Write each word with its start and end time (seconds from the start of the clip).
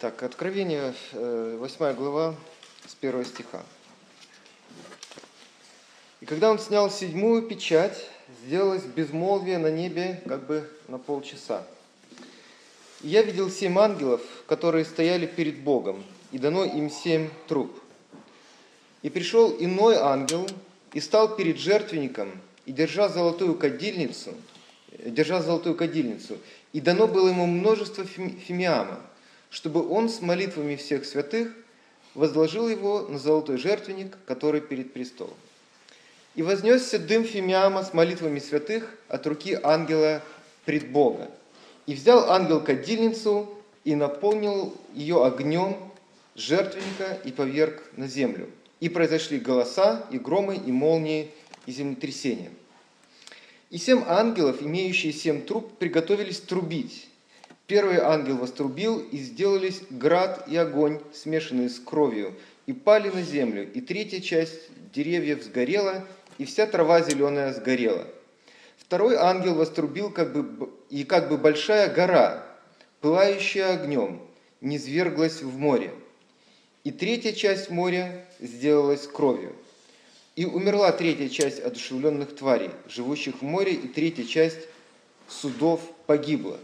Так, 0.00 0.24
Откровение, 0.24 0.92
8 1.12 1.94
глава, 1.94 2.34
с 2.84 2.96
1 3.00 3.24
стиха. 3.24 3.62
«И 6.20 6.26
когда 6.26 6.50
он 6.50 6.58
снял 6.58 6.90
седьмую 6.90 7.42
печать, 7.42 8.04
сделалось 8.44 8.82
безмолвие 8.82 9.58
на 9.58 9.70
небе 9.70 10.20
как 10.26 10.46
бы 10.46 10.68
на 10.88 10.98
полчаса. 10.98 11.64
И 13.02 13.08
я 13.08 13.22
видел 13.22 13.48
семь 13.48 13.78
ангелов, 13.78 14.20
которые 14.48 14.84
стояли 14.84 15.26
перед 15.26 15.60
Богом, 15.60 16.04
и 16.32 16.38
дано 16.38 16.64
им 16.64 16.90
семь 16.90 17.30
труб. 17.46 17.80
И 19.02 19.10
пришел 19.10 19.54
иной 19.60 19.94
ангел, 19.96 20.48
и 20.92 21.00
стал 21.00 21.36
перед 21.36 21.56
жертвенником, 21.58 22.40
и 22.66 22.72
держа 22.72 23.08
золотую 23.08 23.54
кадильницу, 23.54 24.34
держа 24.98 25.40
золотую 25.40 25.76
кадильницу, 25.76 26.38
и 26.72 26.80
дано 26.80 27.06
было 27.06 27.28
ему 27.28 27.46
множество 27.46 28.04
фимиама, 28.04 29.00
чтобы 29.54 29.88
он 29.88 30.08
с 30.08 30.20
молитвами 30.20 30.74
всех 30.74 31.04
святых 31.04 31.48
возложил 32.16 32.68
его 32.68 33.02
на 33.02 33.20
золотой 33.20 33.56
жертвенник, 33.56 34.18
который 34.26 34.60
перед 34.60 34.92
престолом. 34.92 35.36
И 36.34 36.42
вознесся 36.42 36.98
дым 36.98 37.22
фимиама 37.22 37.84
с 37.84 37.94
молитвами 37.94 38.40
святых 38.40 38.92
от 39.06 39.24
руки 39.28 39.56
ангела 39.62 40.22
пред 40.64 40.90
Бога. 40.90 41.30
И 41.86 41.94
взял 41.94 42.32
ангел 42.32 42.60
кадильницу 42.64 43.48
и 43.84 43.94
наполнил 43.94 44.74
ее 44.92 45.24
огнем 45.24 45.76
жертвенника 46.34 47.16
и 47.24 47.30
поверг 47.30 47.80
на 47.96 48.08
землю. 48.08 48.50
И 48.80 48.88
произошли 48.88 49.38
голоса, 49.38 50.04
и 50.10 50.18
громы, 50.18 50.56
и 50.56 50.72
молнии, 50.72 51.30
и 51.66 51.70
землетрясения. 51.70 52.50
И 53.70 53.78
семь 53.78 54.02
ангелов, 54.04 54.60
имеющие 54.62 55.12
семь 55.12 55.42
труб, 55.42 55.78
приготовились 55.78 56.40
трубить. 56.40 57.06
Первый 57.66 57.96
ангел 57.96 58.36
вострубил, 58.36 58.98
и 58.98 59.16
сделались 59.16 59.80
град 59.88 60.46
и 60.48 60.56
огонь, 60.56 61.00
смешанные 61.14 61.70
с 61.70 61.78
кровью, 61.78 62.34
и 62.66 62.74
пали 62.74 63.08
на 63.08 63.22
землю, 63.22 63.70
и 63.72 63.80
третья 63.80 64.20
часть 64.20 64.60
деревьев 64.92 65.42
сгорела, 65.42 66.06
и 66.36 66.44
вся 66.44 66.66
трава 66.66 67.00
зеленая 67.00 67.54
сгорела. 67.54 68.06
Второй 68.76 69.16
ангел 69.16 69.54
вострубил, 69.54 70.10
как 70.10 70.32
бы, 70.32 70.70
и 70.90 71.04
как 71.04 71.30
бы 71.30 71.38
большая 71.38 71.92
гора, 71.92 72.44
пылающая 73.00 73.72
огнем, 73.72 74.20
низверглась 74.60 75.40
в 75.40 75.56
море. 75.56 75.90
И 76.84 76.90
третья 76.90 77.32
часть 77.32 77.70
моря 77.70 78.26
сделалась 78.40 79.06
кровью. 79.06 79.54
И 80.36 80.44
умерла 80.44 80.92
третья 80.92 81.30
часть 81.30 81.60
одушевленных 81.60 82.36
тварей, 82.36 82.70
живущих 82.88 83.36
в 83.40 83.42
море, 83.42 83.72
и 83.72 83.88
третья 83.88 84.24
часть 84.24 84.60
судов 85.28 85.80
погибла. 86.06 86.58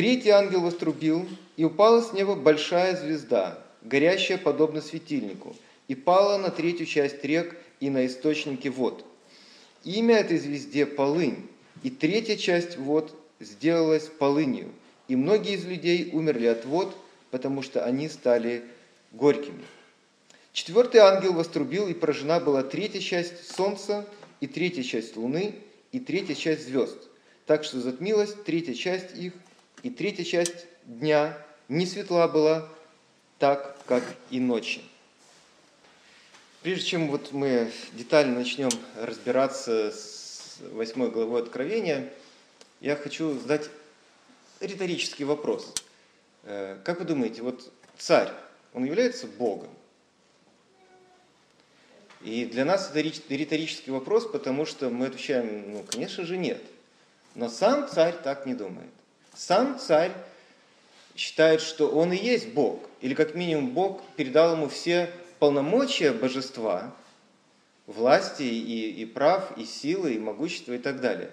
Третий 0.00 0.30
ангел 0.30 0.62
вострубил, 0.62 1.28
и 1.58 1.64
упала 1.64 2.00
с 2.00 2.14
неба 2.14 2.34
большая 2.34 2.96
звезда, 2.96 3.62
горящая 3.82 4.38
подобно 4.38 4.80
светильнику, 4.80 5.54
и 5.88 5.94
пала 5.94 6.38
на 6.38 6.48
третью 6.48 6.86
часть 6.86 7.22
рек 7.22 7.54
и 7.80 7.90
на 7.90 8.06
источники 8.06 8.68
вод. 8.68 9.04
Имя 9.84 10.16
этой 10.16 10.38
звезде– 10.38 10.86
Полынь, 10.96 11.46
и 11.82 11.90
третья 11.90 12.36
часть 12.36 12.78
вод 12.78 13.14
сделалась 13.40 14.06
полынью, 14.06 14.72
и 15.06 15.16
многие 15.16 15.52
из 15.52 15.66
людей 15.66 16.08
умерли 16.14 16.46
от 16.46 16.64
вод, 16.64 16.96
потому 17.30 17.60
что 17.60 17.84
они 17.84 18.08
стали 18.08 18.64
горькими. 19.12 19.62
Четвертый 20.54 21.02
ангел 21.02 21.34
вострубил, 21.34 21.88
и 21.88 21.92
поражена 21.92 22.40
была 22.40 22.62
третья 22.62 23.00
часть 23.00 23.54
солнца, 23.54 24.06
и 24.40 24.46
третья 24.46 24.82
часть 24.82 25.14
луны, 25.18 25.56
и 25.92 26.00
третья 26.00 26.34
часть 26.34 26.64
звезд, 26.64 26.96
так 27.44 27.64
что 27.64 27.80
затмилась 27.80 28.32
третья 28.46 28.72
часть 28.72 29.14
их, 29.14 29.34
и 29.82 29.90
третья 29.90 30.24
часть 30.24 30.66
дня 30.84 31.36
не 31.68 31.86
светла 31.86 32.28
была, 32.28 32.68
так, 33.38 33.76
как 33.86 34.04
и 34.30 34.38
ночи. 34.38 34.82
Прежде 36.62 36.84
чем 36.84 37.08
вот 37.08 37.32
мы 37.32 37.72
детально 37.94 38.40
начнем 38.40 38.70
разбираться 38.96 39.90
с 39.90 40.58
восьмой 40.72 41.10
главой 41.10 41.42
Откровения, 41.42 42.12
я 42.80 42.96
хочу 42.96 43.38
задать 43.38 43.70
риторический 44.60 45.24
вопрос. 45.24 45.72
Э, 46.44 46.76
как 46.84 46.98
вы 46.98 47.06
думаете, 47.06 47.40
вот 47.40 47.72
царь, 47.96 48.30
он 48.74 48.84
является 48.84 49.26
Богом? 49.26 49.70
И 52.20 52.44
для 52.44 52.66
нас 52.66 52.90
это 52.90 53.00
риторический 53.00 53.90
вопрос, 53.90 54.26
потому 54.26 54.66
что 54.66 54.90
мы 54.90 55.06
отвечаем, 55.06 55.72
ну, 55.72 55.84
конечно 55.84 56.26
же, 56.26 56.36
нет. 56.36 56.62
Но 57.34 57.48
сам 57.48 57.88
царь 57.88 58.14
так 58.22 58.44
не 58.44 58.52
думает. 58.52 58.90
Сам 59.34 59.78
царь 59.78 60.12
считает, 61.16 61.60
что 61.60 61.88
он 61.88 62.12
и 62.12 62.16
есть 62.16 62.48
Бог. 62.48 62.80
Или 63.00 63.14
как 63.14 63.34
минимум 63.34 63.70
Бог 63.70 64.02
передал 64.16 64.52
ему 64.52 64.68
все 64.68 65.10
полномочия 65.38 66.12
божества, 66.12 66.94
власти 67.86 68.42
и, 68.42 68.90
и 68.90 69.04
прав, 69.06 69.56
и 69.56 69.64
силы, 69.64 70.14
и 70.14 70.18
могущества 70.18 70.74
и 70.74 70.78
так 70.78 71.00
далее. 71.00 71.30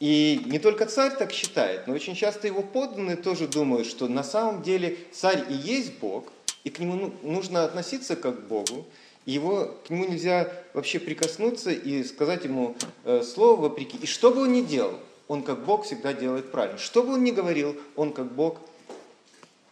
И 0.00 0.42
не 0.46 0.60
только 0.60 0.86
царь 0.86 1.16
так 1.16 1.32
считает, 1.32 1.86
но 1.86 1.94
очень 1.94 2.14
часто 2.14 2.46
его 2.46 2.62
подданные 2.62 3.16
тоже 3.16 3.48
думают, 3.48 3.86
что 3.86 4.06
на 4.06 4.22
самом 4.22 4.62
деле 4.62 4.96
царь 5.12 5.44
и 5.48 5.54
есть 5.54 5.98
Бог, 5.98 6.32
и 6.62 6.70
к 6.70 6.78
нему 6.78 6.94
ну, 6.94 7.14
нужно 7.22 7.64
относиться 7.64 8.14
как 8.14 8.44
к 8.44 8.48
Богу, 8.48 8.86
его, 9.26 9.74
к 9.86 9.90
нему 9.90 10.06
нельзя 10.06 10.50
вообще 10.72 11.00
прикоснуться 11.00 11.70
и 11.70 12.04
сказать 12.04 12.44
ему 12.44 12.76
э, 13.04 13.22
слово 13.22 13.62
вопреки. 13.62 13.98
И 13.98 14.06
что 14.06 14.30
бы 14.30 14.42
он 14.42 14.52
ни 14.52 14.62
делал, 14.62 14.98
он 15.28 15.42
как 15.42 15.64
Бог 15.64 15.84
всегда 15.84 16.12
делает 16.12 16.50
правильно. 16.50 16.78
Что 16.78 17.02
бы 17.02 17.14
он 17.14 17.22
ни 17.22 17.30
говорил, 17.30 17.76
он 17.94 18.12
как 18.12 18.32
Бог 18.32 18.58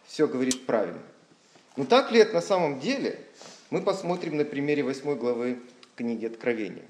все 0.06 0.28
говорит 0.28 0.66
правильно. 0.66 1.00
Но 1.76 1.84
так 1.84 2.12
ли 2.12 2.20
это 2.20 2.34
на 2.34 2.42
самом 2.42 2.78
деле? 2.78 3.18
Мы 3.70 3.82
посмотрим 3.82 4.36
на 4.36 4.44
примере 4.44 4.82
8 4.82 5.16
главы 5.16 5.58
книги 5.96 6.26
Откровения. 6.26 6.84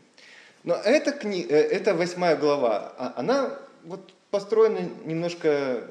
Но 0.65 0.75
эта, 0.75 1.13
кни... 1.13 1.47
Э, 1.49 1.57
эта 1.57 1.95
8 1.95 2.37
глава, 2.37 2.93
а, 2.99 3.15
она 3.17 3.59
вот 3.85 4.13
построена 4.31 4.81
немножко 5.05 5.89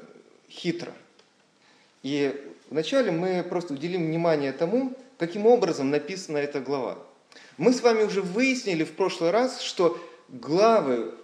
хитро. 0.48 0.92
И 2.02 2.38
вначале 2.70 3.10
мы 3.10 3.42
просто 3.42 3.74
уделим 3.74 4.06
внимание 4.06 4.52
тому, 4.52 4.92
каким 5.18 5.46
образом 5.46 5.90
написана 5.90 6.36
эта 6.38 6.60
глава. 6.60 6.98
Мы 7.56 7.72
с 7.72 7.82
вами 7.82 8.02
уже 8.02 8.20
выяснили 8.20 8.84
в 8.84 8.92
прошлый 8.92 9.30
раз, 9.30 9.60
что 9.62 9.98
главы 10.28 11.14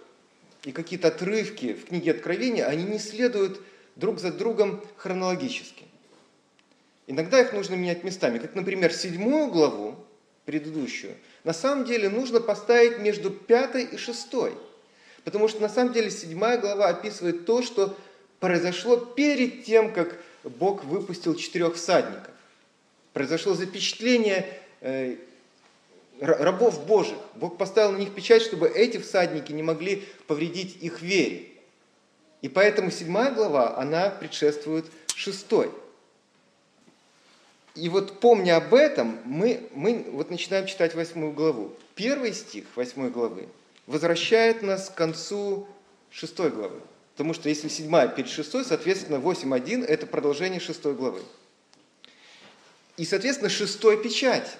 и 0.63 0.71
какие-то 0.71 1.09
отрывки 1.09 1.73
в 1.73 1.85
книге 1.85 2.11
Откровения, 2.11 2.65
они 2.65 2.83
не 2.83 2.99
следуют 2.99 3.61
друг 3.95 4.19
за 4.19 4.31
другом 4.31 4.83
хронологически. 4.95 5.85
Иногда 7.05 7.41
их 7.41 7.51
нужно 7.53 7.75
менять 7.75 8.03
местами. 8.03 8.39
Как, 8.39 8.55
например, 8.55 8.93
седьмую 8.93 9.47
главу, 9.47 9.95
предыдущую, 10.45 11.15
на 11.43 11.53
самом 11.53 11.85
деле 11.85 12.09
нужно 12.09 12.39
поставить 12.39 12.99
между 12.99 13.29
пятой 13.29 13.83
и 13.83 13.97
шестой. 13.97 14.53
Потому 15.25 15.47
что 15.47 15.61
на 15.61 15.69
самом 15.69 15.93
деле 15.93 16.09
седьмая 16.09 16.57
глава 16.57 16.87
описывает 16.87 17.45
то, 17.45 17.61
что 17.61 17.97
произошло 18.39 18.97
перед 18.97 19.63
тем, 19.65 19.93
как 19.93 20.17
Бог 20.43 20.83
выпустил 20.83 21.35
четырех 21.35 21.75
всадников. 21.75 22.31
Произошло 23.13 23.53
запечатление 23.53 24.45
э, 24.81 25.17
рабов 26.23 26.85
Божьих. 26.85 27.17
Бог 27.35 27.57
поставил 27.57 27.91
на 27.91 27.97
них 27.97 28.13
печать, 28.13 28.41
чтобы 28.41 28.67
эти 28.69 28.97
всадники 28.97 29.51
не 29.51 29.63
могли 29.63 30.03
повредить 30.27 30.77
их 30.81 31.01
вере. 31.01 31.49
И 32.41 32.49
поэтому 32.49 32.91
седьмая 32.91 33.31
глава, 33.31 33.77
она 33.77 34.09
предшествует 34.09 34.85
шестой. 35.15 35.71
И 37.75 37.89
вот 37.89 38.19
помня 38.19 38.57
об 38.57 38.73
этом, 38.73 39.19
мы, 39.25 39.67
мы 39.73 40.05
вот 40.11 40.29
начинаем 40.29 40.67
читать 40.67 40.93
восьмую 40.93 41.33
главу. 41.33 41.73
Первый 41.95 42.33
стих 42.33 42.65
восьмой 42.75 43.09
главы 43.09 43.47
возвращает 43.87 44.61
нас 44.61 44.89
к 44.89 44.95
концу 44.95 45.67
шестой 46.11 46.51
главы. 46.51 46.79
Потому 47.13 47.33
что 47.33 47.49
если 47.49 47.67
седьмая 47.67 48.07
перед 48.07 48.29
шестой, 48.29 48.65
соответственно, 48.65 49.17
8.1– 49.17 49.85
это 49.87 50.05
продолжение 50.07 50.59
шестой 50.59 50.93
главы. 50.93 51.21
И, 52.97 53.05
соответственно, 53.05 53.49
шестой 53.49 54.01
печать. 54.01 54.57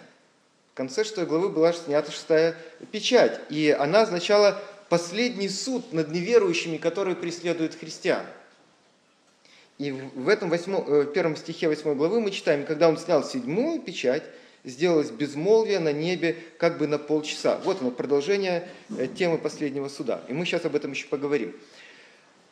В 0.73 0.75
конце 0.75 1.03
шестой 1.03 1.25
главы 1.25 1.49
была 1.49 1.71
снята 1.71 2.11
шестая 2.11 2.55
печать. 2.91 3.39
И 3.49 3.69
она 3.69 4.01
означала 4.01 4.61
последний 4.89 5.49
суд 5.49 5.93
над 5.93 6.11
неверующими, 6.11 6.77
которые 6.77 7.15
преследуют 7.15 7.75
христиан– 7.75 8.25
и 9.79 9.91
в 9.91 10.29
этом 10.29 10.49
восьмом, 10.49 10.85
э, 10.87 11.05
первом 11.13 11.35
стихе 11.35 11.67
8 11.67 11.95
главы 11.95 12.21
мы 12.21 12.31
читаем, 12.31 12.65
когда 12.65 12.87
он 12.87 12.97
снял 12.97 13.23
седьмую 13.23 13.81
печать, 13.81 14.23
сделалось 14.63 15.09
безмолвие 15.09 15.79
на 15.79 15.91
небе 15.91 16.37
как 16.57 16.77
бы 16.77 16.87
на 16.87 16.97
полчаса. 16.97 17.59
Вот 17.63 17.81
оно, 17.81 17.91
продолжение 17.91 18.67
э, 18.97 19.07
темы 19.07 19.37
последнего 19.37 19.89
суда. 19.89 20.21
И 20.27 20.33
мы 20.33 20.45
сейчас 20.45 20.65
об 20.65 20.75
этом 20.75 20.91
еще 20.91 21.07
поговорим. 21.07 21.55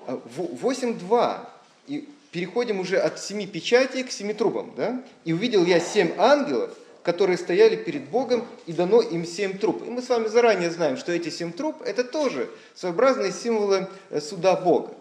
8.2. 0.07 1.07
А, 1.11 1.49
и 1.87 2.09
переходим 2.31 2.79
уже 2.79 2.97
от 2.97 3.19
семи 3.19 3.45
печатей 3.45 4.03
к 4.03 4.11
семи 4.11 4.33
трубам. 4.33 4.73
Да? 4.75 5.03
И 5.23 5.31
увидел 5.31 5.63
я 5.63 5.79
семь 5.79 6.11
ангелов, 6.17 6.75
которые 7.03 7.37
стояли 7.37 7.75
перед 7.75 8.09
Богом, 8.09 8.47
и 8.67 8.73
дано 8.73 9.01
им 9.01 9.25
семь 9.25 9.57
труб. 9.57 9.85
И 9.85 9.89
мы 9.89 10.01
с 10.01 10.09
вами 10.09 10.27
заранее 10.27 10.69
знаем, 10.69 10.97
что 10.97 11.11
эти 11.11 11.29
семь 11.29 11.51
труб– 11.51 11.81
это 11.85 12.03
тоже 12.03 12.49
своеобразные 12.75 13.31
символы 13.31 13.87
э, 14.09 14.21
суда 14.21 14.55
Бога. 14.55 14.93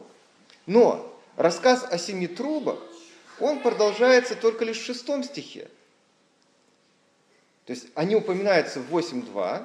Но 0.66 1.10
Рассказ 1.40 1.86
о 1.90 1.96
семи 1.96 2.26
трубах, 2.26 2.78
он 3.38 3.60
продолжается 3.60 4.34
только 4.34 4.66
лишь 4.66 4.78
в 4.78 4.84
шестом 4.84 5.24
стихе. 5.24 5.68
То 7.64 7.72
есть 7.72 7.86
они 7.94 8.14
упоминаются 8.14 8.80
в 8.80 8.94
8.2, 8.94 9.64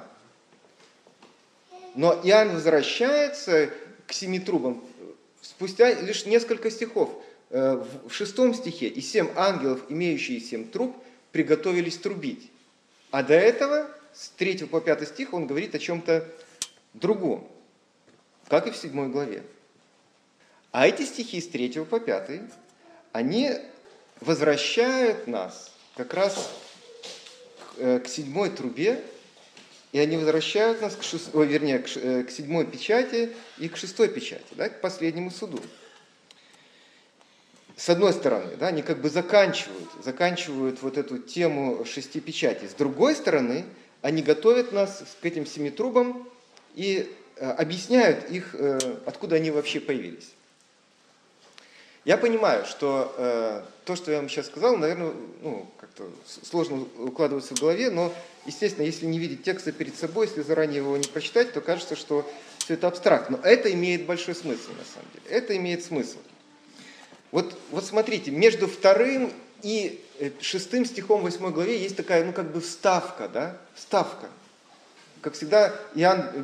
но 1.95 2.13
Иоанн 2.23 2.53
возвращается 2.53 3.71
к 4.07 4.13
семи 4.13 4.39
трубам 4.39 4.85
спустя 5.41 5.91
лишь 5.99 6.25
несколько 6.25 6.71
стихов. 6.71 7.09
Э, 7.49 7.83
в 8.07 8.13
шестом 8.13 8.53
стихе 8.53 8.87
«И 8.87 9.01
семь 9.01 9.27
ангелов, 9.35 9.81
имеющие 9.89 10.39
семь 10.39 10.69
труб, 10.69 10.95
приготовились 11.35 11.97
трубить». 11.97 12.49
А 13.11 13.21
до 13.21 13.33
этого, 13.33 13.91
с 14.13 14.29
3 14.29 14.67
по 14.67 14.79
5 14.79 15.05
стих, 15.05 15.33
он 15.33 15.47
говорит 15.47 15.75
о 15.75 15.79
чем-то 15.79 16.25
другом, 16.93 17.45
как 18.47 18.67
и 18.67 18.71
в 18.71 18.77
7 18.77 19.11
главе. 19.11 19.43
А 20.71 20.87
эти 20.87 21.01
стихи 21.03 21.41
с 21.41 21.49
3 21.49 21.83
по 21.83 21.99
5, 21.99 22.41
они 23.11 23.51
возвращают 24.21 25.27
нас 25.27 25.73
как 25.97 26.13
раз 26.13 26.53
к, 27.59 27.79
э, 27.79 27.99
к 27.99 28.07
седьмой 28.07 28.49
трубе, 28.49 29.03
и 29.91 29.99
они 29.99 30.15
возвращают 30.15 30.81
нас, 30.81 30.95
к 30.95 31.03
шест... 31.03 31.35
О, 31.35 31.43
вернее, 31.43 31.79
к, 31.79 31.89
э, 31.97 32.23
к 32.23 32.31
седьмой 32.31 32.65
печати 32.65 33.33
и 33.57 33.67
к 33.67 33.75
шестой 33.75 34.07
печати, 34.07 34.53
да, 34.53 34.69
к 34.69 34.79
последнему 34.79 35.31
суду. 35.31 35.61
С 37.77 37.89
одной 37.89 38.13
стороны, 38.13 38.55
да, 38.55 38.67
они 38.67 38.81
как 38.81 39.01
бы 39.01 39.09
заканчивают, 39.09 39.89
заканчивают 40.03 40.81
вот 40.81 40.97
эту 40.97 41.17
тему 41.17 41.83
шести 41.85 42.21
печатей. 42.21 42.69
С 42.69 42.73
другой 42.73 43.15
стороны, 43.15 43.65
они 44.01 44.21
готовят 44.21 44.71
нас 44.71 45.03
к 45.21 45.25
этим 45.25 45.45
семи 45.45 45.69
трубам 45.71 46.27
и 46.75 47.11
э, 47.35 47.51
объясняют 47.51 48.29
их, 48.29 48.55
э, 48.55 48.79
откуда 49.05 49.35
они 49.35 49.51
вообще 49.51 49.81
появились. 49.81 50.31
Я 52.05 52.17
понимаю, 52.17 52.65
что 52.65 53.13
э, 53.17 53.63
то, 53.83 53.95
что 53.95 54.11
я 54.11 54.17
вам 54.17 54.29
сейчас 54.29 54.45
сказал, 54.45 54.77
наверное, 54.77 55.11
ну, 55.41 55.67
как-то 55.79 56.07
сложно 56.43 56.85
укладываться 56.99 57.55
в 57.55 57.59
голове, 57.59 57.89
но, 57.89 58.13
естественно, 58.45 58.85
если 58.85 59.05
не 59.07 59.19
видеть 59.19 59.43
текста 59.43 59.71
перед 59.71 59.95
собой, 59.95 60.27
если 60.27 60.43
заранее 60.43 60.77
его 60.77 60.95
не 60.95 61.07
прочитать, 61.07 61.51
то 61.51 61.61
кажется, 61.61 61.95
что 61.95 62.29
все 62.59 62.75
это 62.75 62.87
абстрактно. 62.87 63.37
Но 63.37 63.43
это 63.43 63.73
имеет 63.73 64.05
большой 64.05 64.35
смысл, 64.35 64.69
на 64.77 64.85
самом 64.85 65.09
деле. 65.13 65.35
Это 65.35 65.57
имеет 65.57 65.83
смысл. 65.83 66.19
Вот, 67.31 67.57
вот 67.71 67.85
смотрите, 67.85 68.31
между 68.31 68.67
вторым 68.67 69.31
и 69.61 70.01
э, 70.19 70.31
шестым 70.41 70.85
стихом 70.85 71.21
восьмой 71.21 71.51
главе 71.51 71.81
есть 71.81 71.95
такая, 71.95 72.23
ну, 72.23 72.33
как 72.33 72.51
бы 72.51 72.61
вставка, 72.61 73.27
да, 73.27 73.57
вставка. 73.73 74.27
Как 75.21 75.33
всегда, 75.33 75.73
Иоанн 75.95 76.29
э, 76.33 76.43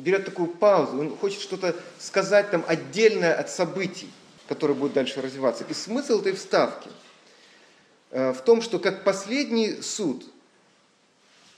берет 0.00 0.24
такую 0.24 0.48
паузу, 0.48 0.98
он 0.98 1.16
хочет 1.16 1.40
что-то 1.40 1.74
сказать 1.98 2.50
там 2.50 2.64
отдельное 2.66 3.34
от 3.34 3.50
событий 3.50 4.10
который 4.50 4.74
будет 4.74 4.94
дальше 4.94 5.22
развиваться. 5.22 5.62
И 5.68 5.72
смысл 5.72 6.18
этой 6.18 6.32
вставки 6.32 6.90
э, 8.10 8.32
в 8.32 8.40
том, 8.42 8.62
что 8.62 8.80
как 8.80 9.04
последний 9.04 9.80
суд, 9.80 10.26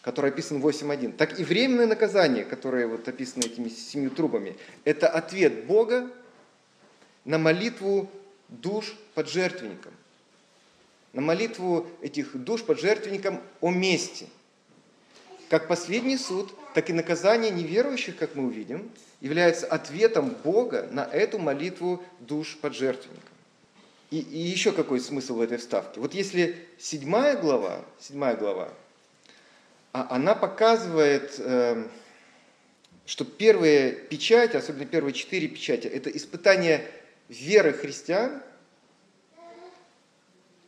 который 0.02 0.31
описан 0.31 0.60
в 0.60 0.66
8.1, 0.66 1.14
так 1.14 1.40
и 1.40 1.43
временное 1.43 1.87
наказание, 1.87 2.44
которое 2.44 2.87
вот 2.87 3.08
описано 3.08 3.44
этими 3.44 3.70
семью 3.70 4.10
трубами, 4.10 4.58
это 4.84 5.08
ответ 5.08 5.64
Бога 5.64 6.10
на 7.25 7.38
молитву 7.38 8.10
душ 8.60 8.94
под 9.14 9.28
жертвенником. 9.28 9.93
На 11.12 11.20
молитву 11.20 11.87
этих 12.00 12.37
душ 12.37 12.62
под 12.62 12.81
жертвенником 12.81 13.40
о 13.60 13.70
мести. 13.70 14.26
Как 15.49 15.69
последний 15.69 16.16
суд, 16.16 16.54
так 16.75 16.88
и 16.88 16.93
наказание 16.93 17.50
неверующих, 17.50 18.16
как 18.16 18.34
мы 18.34 18.46
увидим, 18.46 18.90
является 19.20 19.66
ответом 19.66 20.31
Бога 20.43 20.88
на 20.90 21.04
эту 21.04 21.38
молитву 21.38 22.02
душ 22.20 22.56
под 22.56 22.75
жертвенником. 22.75 23.28
И, 24.10 24.20
и 24.20 24.38
еще 24.38 24.72
какой 24.72 25.00
смысл 25.00 25.37
в 25.37 25.40
этой 25.40 25.58
вставке? 25.58 26.00
Вот 26.00 26.14
если 26.14 26.56
седьмая 26.78 27.37
глава, 27.37 27.84
седьмая 28.00 28.37
глава, 28.37 28.72
а 29.93 30.06
она 30.10 30.34
показывает, 30.34 31.34
э, 31.38 31.87
что 33.04 33.25
первые 33.25 33.93
печати, 33.93 34.56
особенно 34.56 34.87
первые 34.87 35.12
четыре 35.12 35.49
печати, 35.49 35.87
это 35.87 36.10
испытание 36.10 36.87
веры 37.32 37.73
христиан, 37.73 38.43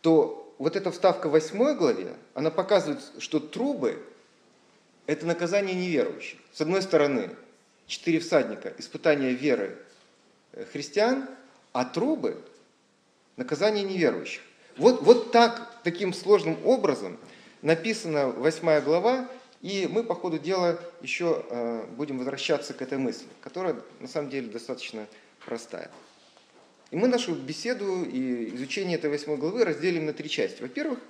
то 0.00 0.55
вот 0.58 0.76
эта 0.76 0.90
вставка 0.90 1.28
в 1.28 1.32
восьмой 1.32 1.75
главе, 1.75 2.14
она 2.34 2.50
показывает, 2.50 3.00
что 3.19 3.40
трубы– 3.40 4.02
это 5.06 5.26
наказание 5.26 5.75
неверующих. 5.75 6.38
С 6.52 6.61
одной 6.61 6.82
стороны, 6.82 7.31
четыре 7.87 8.20
всадника, 8.20 8.72
испытание 8.78 9.32
веры 9.32 9.78
э, 10.52 10.64
христиан, 10.72 11.28
а 11.72 11.84
трубы– 11.84 12.43
наказание 13.37 13.84
неверующих. 13.84 14.43
Вот, 14.76 15.02
вот 15.02 15.32
так, 15.32 15.81
таким 15.82 16.12
сложным 16.12 16.58
образом 16.64 17.19
написана 17.62 18.28
восьмая 18.28 18.81
глава, 18.81 19.28
и 19.60 19.88
мы 19.90 20.05
по 20.05 20.14
ходу 20.14 20.38
дела 20.38 20.78
еще 21.00 21.44
э, 21.49 21.87
будем 21.96 22.19
возвращаться 22.19 22.75
к 22.75 22.82
этой 22.82 22.99
мысли, 22.99 23.26
которая 23.40 23.76
на 24.00 24.08
самом 24.08 24.31
деле 24.31 24.49
достаточно 24.49 25.06
простая. 25.44 25.90
И 26.94 26.96
мы 26.96 27.08
нашу 27.08 27.35
беседу 27.35 28.05
и 28.05 28.55
изучение 28.55 28.96
этой 28.96 29.11
восьмой 29.11 29.37
главы 29.37 29.64
разделим 29.64 30.06
на 30.06 30.12
три 30.12 30.31
части. 30.31 30.62
Во-первых, 30.62 31.00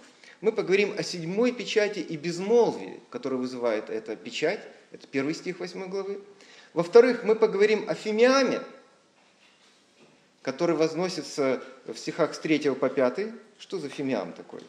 мы 0.40 0.50
поговорим 0.50 0.94
о 0.96 1.02
седьмой 1.02 1.52
печати 1.52 1.98
и 1.98 2.16
безмолвии, 2.16 3.00
которое 3.10 3.36
вызывает 3.36 3.90
эта 3.90 4.16
печать. 4.16 4.60
Это 4.92 5.06
первый 5.06 5.34
стих 5.34 5.60
восьмой 5.60 5.88
главы. 5.88 6.22
Во-вторых, 6.72 7.24
мы 7.24 7.34
поговорим 7.34 7.84
о 7.86 7.94
фимиаме, 7.94 8.62
который 10.40 10.74
возносится 10.74 11.62
в 11.84 11.98
стихах 11.98 12.34
с 12.34 12.38
3 12.38 12.70
по 12.70 12.88
5. 12.88 13.26
Что 13.58 13.78
за 13.78 13.90
фимиам 13.90 14.32
такой? 14.32 14.62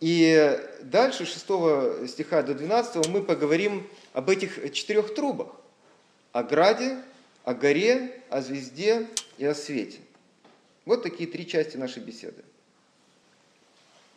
И 0.00 0.58
дальше, 0.84 1.26
с 1.26 1.44
6 1.46 2.08
стиха 2.10 2.42
до 2.42 2.54
12, 2.54 3.08
мы 3.08 3.22
поговорим 3.22 3.86
об 4.14 4.30
этих 4.30 4.72
четырех 4.72 5.14
трубах. 5.14 5.48
О 6.32 6.42
граде, 6.42 6.96
о 7.44 7.52
горе, 7.52 8.22
о 8.30 8.40
звезде 8.40 9.06
и 9.36 9.44
о 9.44 9.54
свете. 9.54 9.98
Вот 10.84 11.02
такие 11.02 11.28
три 11.28 11.46
части 11.46 11.76
нашей 11.76 12.02
беседы. 12.02 12.42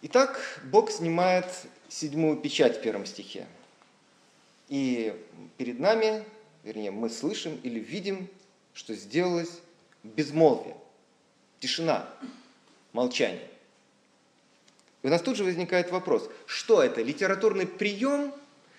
Итак, 0.03 0.39
Бог 0.65 0.91
снимает 0.91 1.45
седьмую 1.89 2.37
печать 2.37 2.77
в 2.77 2.81
первом 2.81 3.05
стихе. 3.05 3.47
И 4.69 5.15
перед 5.57 5.79
нами 5.79 6.25
вернее, 6.67 6.91
мы 6.91 7.09
слышим 7.09 7.57
или 7.63 7.79
видим, 7.79 8.27
что 8.73 8.93
сделалось 8.93 9.59
безмолвие, 10.03 10.75
тишина, 11.59 12.07
молчание. 12.91 13.47
И 15.01 15.07
у 15.07 15.09
нас 15.09 15.21
тут 15.21 15.37
же 15.37 15.45
возникает 15.45 15.91
вопрос, 15.91 16.29
что 16.45 16.83
это, 16.83 17.01
литературный 17.01 17.65
прием, 17.65 18.33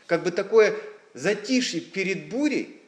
как 0.07 0.23
бы 0.23 0.31
такое 0.31 0.77
затишье 1.15 1.81
перед 1.81 2.29
бурей, 2.29 2.81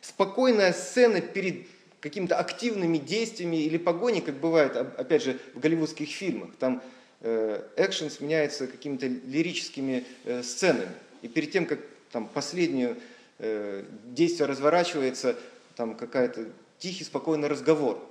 спокойная 0.00 0.72
сцена 0.72 1.20
перед 1.20 1.66
какими-то 2.08 2.36
активными 2.36 2.98
действиями 2.98 3.56
или 3.56 3.78
погоней, 3.78 4.20
как 4.20 4.36
бывает, 4.36 4.76
опять 4.76 5.22
же, 5.22 5.38
в 5.54 5.60
голливудских 5.60 6.08
фильмах. 6.08 6.50
Там 6.58 6.82
э, 7.20 7.62
экшен 7.76 8.10
сменяется 8.10 8.66
какими-то 8.66 9.06
лирическими 9.06 10.04
э, 10.24 10.42
сценами. 10.42 10.90
И 11.22 11.28
перед 11.28 11.50
тем, 11.50 11.66
как 11.66 11.80
там 12.12 12.26
последнюю 12.26 12.96
Э, 13.38 13.84
действие 14.04 14.46
разворачивается, 14.46 15.36
там 15.74 15.94
какая-то 15.94 16.46
тихий, 16.78 17.04
спокойный 17.04 17.48
разговор. 17.48 18.02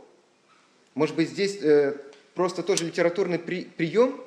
Может 0.93 1.15
быть, 1.15 1.29
здесь 1.29 1.59
просто 2.35 2.61
тоже 2.61 2.85
литературный 2.85 3.39
при, 3.39 3.63
прием? 3.63 4.21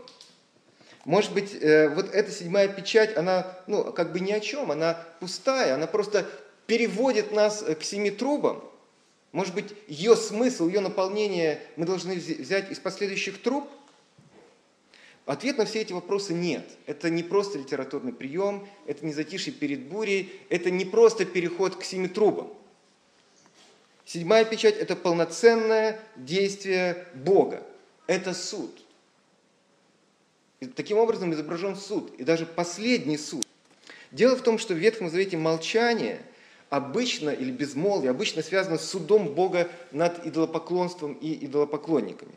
Может 1.05 1.33
быть, 1.33 1.55
э, 1.55 1.89
вот 1.89 2.13
эта 2.13 2.33
седьмая 2.33 2.67
печать, 2.67 3.17
она, 3.17 3.47
ну, 3.69 3.93
как 3.93 4.13
бы 4.13 4.19
ни 4.19 4.33
о 4.33 4.41
чем, 4.41 4.73
она 4.73 4.95
пустая, 5.21 5.75
она 5.75 5.87
просто 5.87 6.27
переводит 6.67 7.31
нас 7.31 7.63
к 7.63 7.83
семи 7.85 8.11
трубам. 8.11 8.68
Может 9.33 9.55
быть, 9.55 9.75
ее 9.87 10.17
смысл, 10.17 10.69
ее 10.69 10.81
наполнение 10.81 11.61
мы 11.77 11.85
должны 11.85 12.15
взять 12.15 12.71
из 12.71 12.79
последующих 12.79 13.43
труб? 13.43 13.69
Ответ 15.27 15.59
на 15.59 15.67
все 15.67 15.83
эти 15.83 15.93
вопросы 15.93 16.33
нет. 16.33 16.67
Это 16.87 17.11
не 17.11 17.23
просто 17.23 17.59
литературный 17.59 18.15
прием, 18.15 18.67
это 18.87 19.05
не 19.05 19.13
затишье 19.13 19.53
перед 19.53 19.83
бурей, 19.83 20.33
это 20.49 20.71
не 20.71 20.87
просто 20.87 21.27
переход 21.27 21.77
к 21.77 21.85
семи 21.85 22.09
трубам. 22.09 22.51
Седьмая 24.07 24.47
печать– 24.47 24.77
это 24.79 24.97
полноценное 24.97 26.01
действие 26.17 27.07
Бога. 27.13 27.63
Это 28.07 28.33
суд. 28.33 28.71
И 30.61 30.67
таким 30.67 30.97
образом 30.97 31.35
изображен 31.35 31.77
суд, 31.77 32.15
и 32.19 32.25
даже 32.25 32.47
последний 32.47 33.19
суд. 33.19 33.47
Дело 34.11 34.35
в 34.35 34.41
том, 34.41 34.59
что 34.59 34.73
в 34.73 34.79
Ветхом 34.79 35.11
Завете 35.11 35.37
молчание 35.37 36.23
обычно, 36.71 37.31
или 37.31 37.51
безмолвие, 37.51 38.11
обычно 38.11 38.43
связано 38.43 38.79
с 38.79 38.91
судом 38.91 39.29
Бога 39.29 39.69
над 39.93 40.27
идолопоклонством 40.27 41.15
и 41.15 41.45
идолопоклонниками 41.47 42.33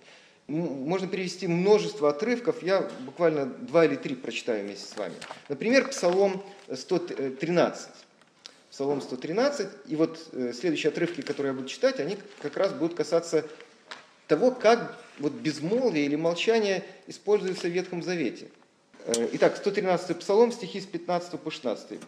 можно 0.52 1.08
перевести 1.08 1.48
множество 1.48 2.10
отрывков, 2.10 2.62
я 2.62 2.90
буквально 3.02 3.46
два 3.46 3.86
или 3.86 3.96
три 3.96 4.16
прочитаю 4.16 4.66
вместе 4.66 4.86
с 4.86 4.98
вами. 4.98 5.16
Например, 5.50 5.88
Псалом 5.88 6.44
113. 6.72 7.90
Псалом 8.70 9.02
113, 9.02 9.68
и 9.88 9.96
вот 9.96 10.30
э, 10.32 10.54
следующие 10.54 10.92
отрывки, 10.92 11.22
которые 11.22 11.52
я 11.52 11.58
буду 11.58 11.68
читать, 11.68 12.00
они 12.00 12.18
как 12.42 12.56
раз 12.56 12.72
будут 12.72 12.96
касаться 12.96 13.46
того, 14.28 14.52
как 14.52 14.98
вот 15.20 15.34
безмолвие 15.34 16.06
или 16.06 16.16
молчание 16.16 16.86
используется 17.08 17.68
в 17.68 17.72
Ветхом 17.72 18.02
Завете. 18.02 18.48
Э, 19.06 19.28
итак, 19.34 19.58
113 19.58 20.18
Псалом, 20.18 20.54
стихи 20.54 20.80
с 20.80 20.86
15 20.86 21.38
по 21.40 21.52
16. 21.52 22.00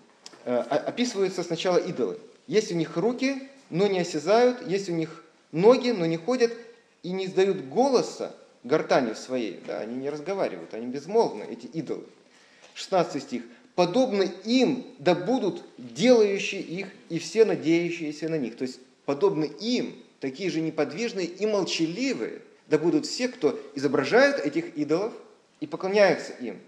Э, 0.45 0.59
описываются 0.59 1.43
сначала 1.43 1.77
идолы. 1.77 2.17
Есть 2.47 2.71
у 2.71 2.75
них 2.75 2.97
руки, 2.97 3.49
но 3.69 3.87
не 3.87 3.99
осязают, 3.99 4.67
есть 4.67 4.89
у 4.89 4.93
них 4.93 5.23
ноги, 5.51 5.91
но 5.91 6.05
не 6.05 6.17
ходят 6.17 6.51
и 7.01 7.11
не 7.11 7.25
издают 7.25 7.65
голоса 7.67 8.35
гортанью 8.63 9.15
своей. 9.15 9.61
Да, 9.65 9.79
они 9.79 9.95
не 9.95 10.09
разговаривают, 10.09 10.73
они 10.73 10.87
безмолвны, 10.87 11.43
эти 11.43 11.67
идолы. 11.67 12.03
16 12.73 13.23
стих. 13.23 13.43
«Подобны 13.75 14.31
им 14.43 14.85
да 14.99 15.15
будут 15.15 15.63
делающие 15.77 16.61
их 16.61 16.89
и 17.09 17.17
все 17.17 17.43
надеющиеся 17.43 18.29
на 18.29 18.37
них». 18.37 18.55
То 18.55 18.63
есть, 18.63 18.79
подобны 19.05 19.45
им, 19.45 19.95
такие 20.19 20.51
же 20.51 20.61
неподвижные 20.61 21.25
и 21.25 21.45
молчаливые, 21.47 22.41
да 22.67 22.77
будут 22.77 23.07
все, 23.07 23.29
кто 23.29 23.59
изображают 23.73 24.39
этих 24.39 24.77
идолов 24.77 25.13
и 25.59 25.65
поклоняются 25.65 26.33
им. 26.33 26.59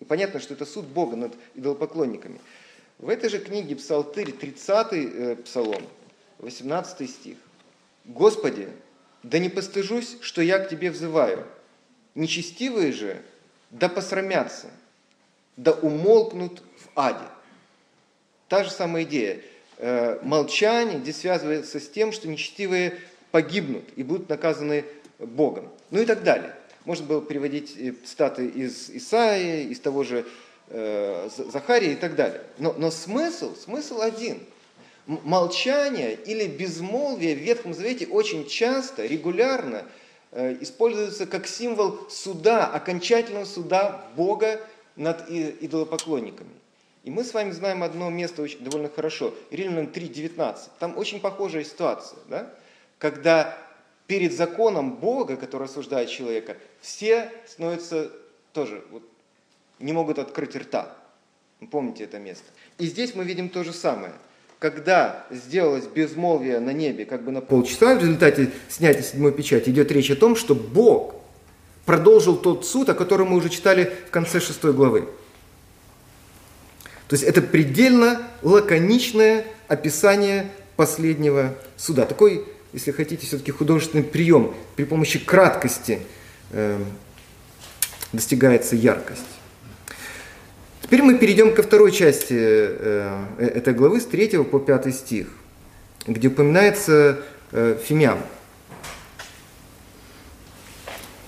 И 0.00 0.04
понятно, 0.04 0.40
что 0.40 0.54
это 0.54 0.66
суд 0.66 0.84
Бога 0.86 1.16
над 1.16 1.34
идолопоклонниками. 1.54 2.40
В 2.98 3.08
этой 3.10 3.30
же 3.30 3.38
книге 3.38 3.76
Псалтырь, 3.76 4.32
30 4.32 4.86
э, 4.92 5.36
псалом, 5.36 5.82
18 6.38 7.08
стих. 7.08 7.36
«Господи, 8.04 8.68
да 9.22 9.38
не 9.38 9.48
постыжусь, 9.48 10.16
что 10.20 10.42
я 10.42 10.58
к 10.58 10.68
Тебе 10.68 10.90
взываю. 10.90 11.46
Нечестивые 12.16 12.92
же 12.92 13.22
да 13.70 13.88
посрамятся, 13.88 14.68
да 15.56 15.72
умолкнут 15.72 16.60
в 16.78 16.98
аде». 16.98 17.24
Та 18.48 18.64
же 18.64 18.70
самая 18.70 19.04
идея. 19.04 19.42
Э, 19.76 20.18
молчание 20.22 20.98
здесь 20.98 21.18
связывается 21.18 21.78
с 21.78 21.88
тем, 21.88 22.10
что 22.10 22.26
нечестивые 22.26 22.98
погибнут 23.30 23.84
и 23.94 24.02
будут 24.02 24.28
наказаны 24.28 24.84
Богом. 25.20 25.68
Ну 25.90 26.00
и 26.00 26.04
так 26.04 26.24
далее. 26.24 26.52
Можно 26.84 27.06
было 27.06 27.20
приводить 27.20 27.76
э, 27.76 27.94
статы 28.04 28.46
из 28.46 28.90
Исаии, 28.90 29.68
из 29.68 29.78
того 29.78 30.02
же 30.02 30.20
э, 30.20 30.24
Захария 30.70 31.92
и 31.92 31.96
так 31.96 32.14
далее. 32.14 32.42
Но, 32.58 32.74
но 32.76 32.90
смысл, 32.90 33.54
смысл 33.56 34.00
один. 34.00 34.40
Молчание 35.06 36.14
или 36.14 36.46
безмолвие 36.46 37.34
в 37.34 37.38
Ветхом 37.38 37.72
Завете 37.72 38.06
очень 38.06 38.46
часто, 38.46 39.06
регулярно 39.06 39.84
э, 40.32 40.58
используется 40.60 41.26
как 41.26 41.46
символ 41.46 41.98
суда, 42.10 42.66
окончательного 42.66 43.46
суда 43.46 44.04
Бога 44.16 44.60
над 44.96 45.30
идолопоклонниками. 45.30 46.50
И 47.04 47.10
мы 47.10 47.24
с 47.24 47.32
вами 47.32 47.52
знаем 47.52 47.82
одно 47.82 48.10
место 48.10 48.42
очень, 48.42 48.62
довольно 48.62 48.90
хорошо, 48.90 49.32
Римлянам 49.50 49.86
3.19. 49.86 50.58
Там 50.78 50.98
очень 50.98 51.20
похожая 51.20 51.64
ситуация, 51.64 52.18
да? 52.28 52.52
когда 52.98 53.56
перед 54.06 54.34
законом 54.34 54.96
Бога, 54.96 55.36
который 55.36 55.64
осуждает 55.64 56.10
человека, 56.10 56.56
все 56.80 57.32
становятся 57.46 58.10
тоже, 58.52 58.84
вот, 58.90 59.02
не 59.78 59.92
могут 59.92 60.18
открыть 60.18 60.56
рта. 60.56 60.96
Помните 61.70 62.04
это 62.04 62.18
место. 62.18 62.44
И 62.78 62.86
здесь 62.86 63.14
мы 63.14 63.24
видим 63.24 63.48
то 63.48 63.64
же 63.64 63.72
самое. 63.72 64.12
Когда 64.58 65.26
сделалось 65.30 65.86
безмолвие 65.86 66.60
на 66.60 66.72
небе 66.72 67.04
как 67.04 67.24
бы 67.24 67.30
на 67.30 67.40
полчаса, 67.40 67.94
в 67.94 68.00
результате 68.00 68.50
снятия 68.68 69.02
седьмой 69.02 69.32
печати, 69.32 69.70
идет 69.70 69.90
речь 69.92 70.10
о 70.10 70.16
том, 70.16 70.36
что 70.36 70.54
Бог 70.54 71.14
продолжил 71.84 72.36
тот 72.36 72.66
суд, 72.66 72.88
о 72.88 72.94
котором 72.94 73.28
мы 73.28 73.36
уже 73.36 73.48
читали 73.48 73.92
в 74.08 74.10
конце 74.10 74.40
шестой 74.40 74.72
главы. 74.72 75.08
То 77.08 77.14
есть 77.14 77.24
это 77.24 77.40
предельно 77.40 78.22
лаконичное 78.42 79.44
описание 79.68 80.50
последнего 80.76 81.54
суда. 81.76 82.04
Такой 82.04 82.44
если 82.72 82.92
хотите, 82.92 83.26
все-таки 83.26 83.50
художественный 83.50 84.04
прием. 84.04 84.54
При 84.76 84.84
помощи 84.84 85.18
краткости 85.18 86.00
э, 86.50 86.78
достигается 88.12 88.76
яркость. 88.76 89.22
Теперь 90.88 91.02
мы 91.02 91.18
перейдем 91.18 91.54
ко 91.54 91.62
второй 91.62 91.92
части 91.92 92.32
э, 92.32 93.26
э 93.36 93.46
этой 93.56 93.74
главы, 93.74 94.00
с 94.00 94.06
3 94.06 94.42
по 94.44 94.58
5 94.58 94.94
стих, 94.94 95.26
где 96.06 96.28
упоминается 96.28 97.18
э. 97.52 97.76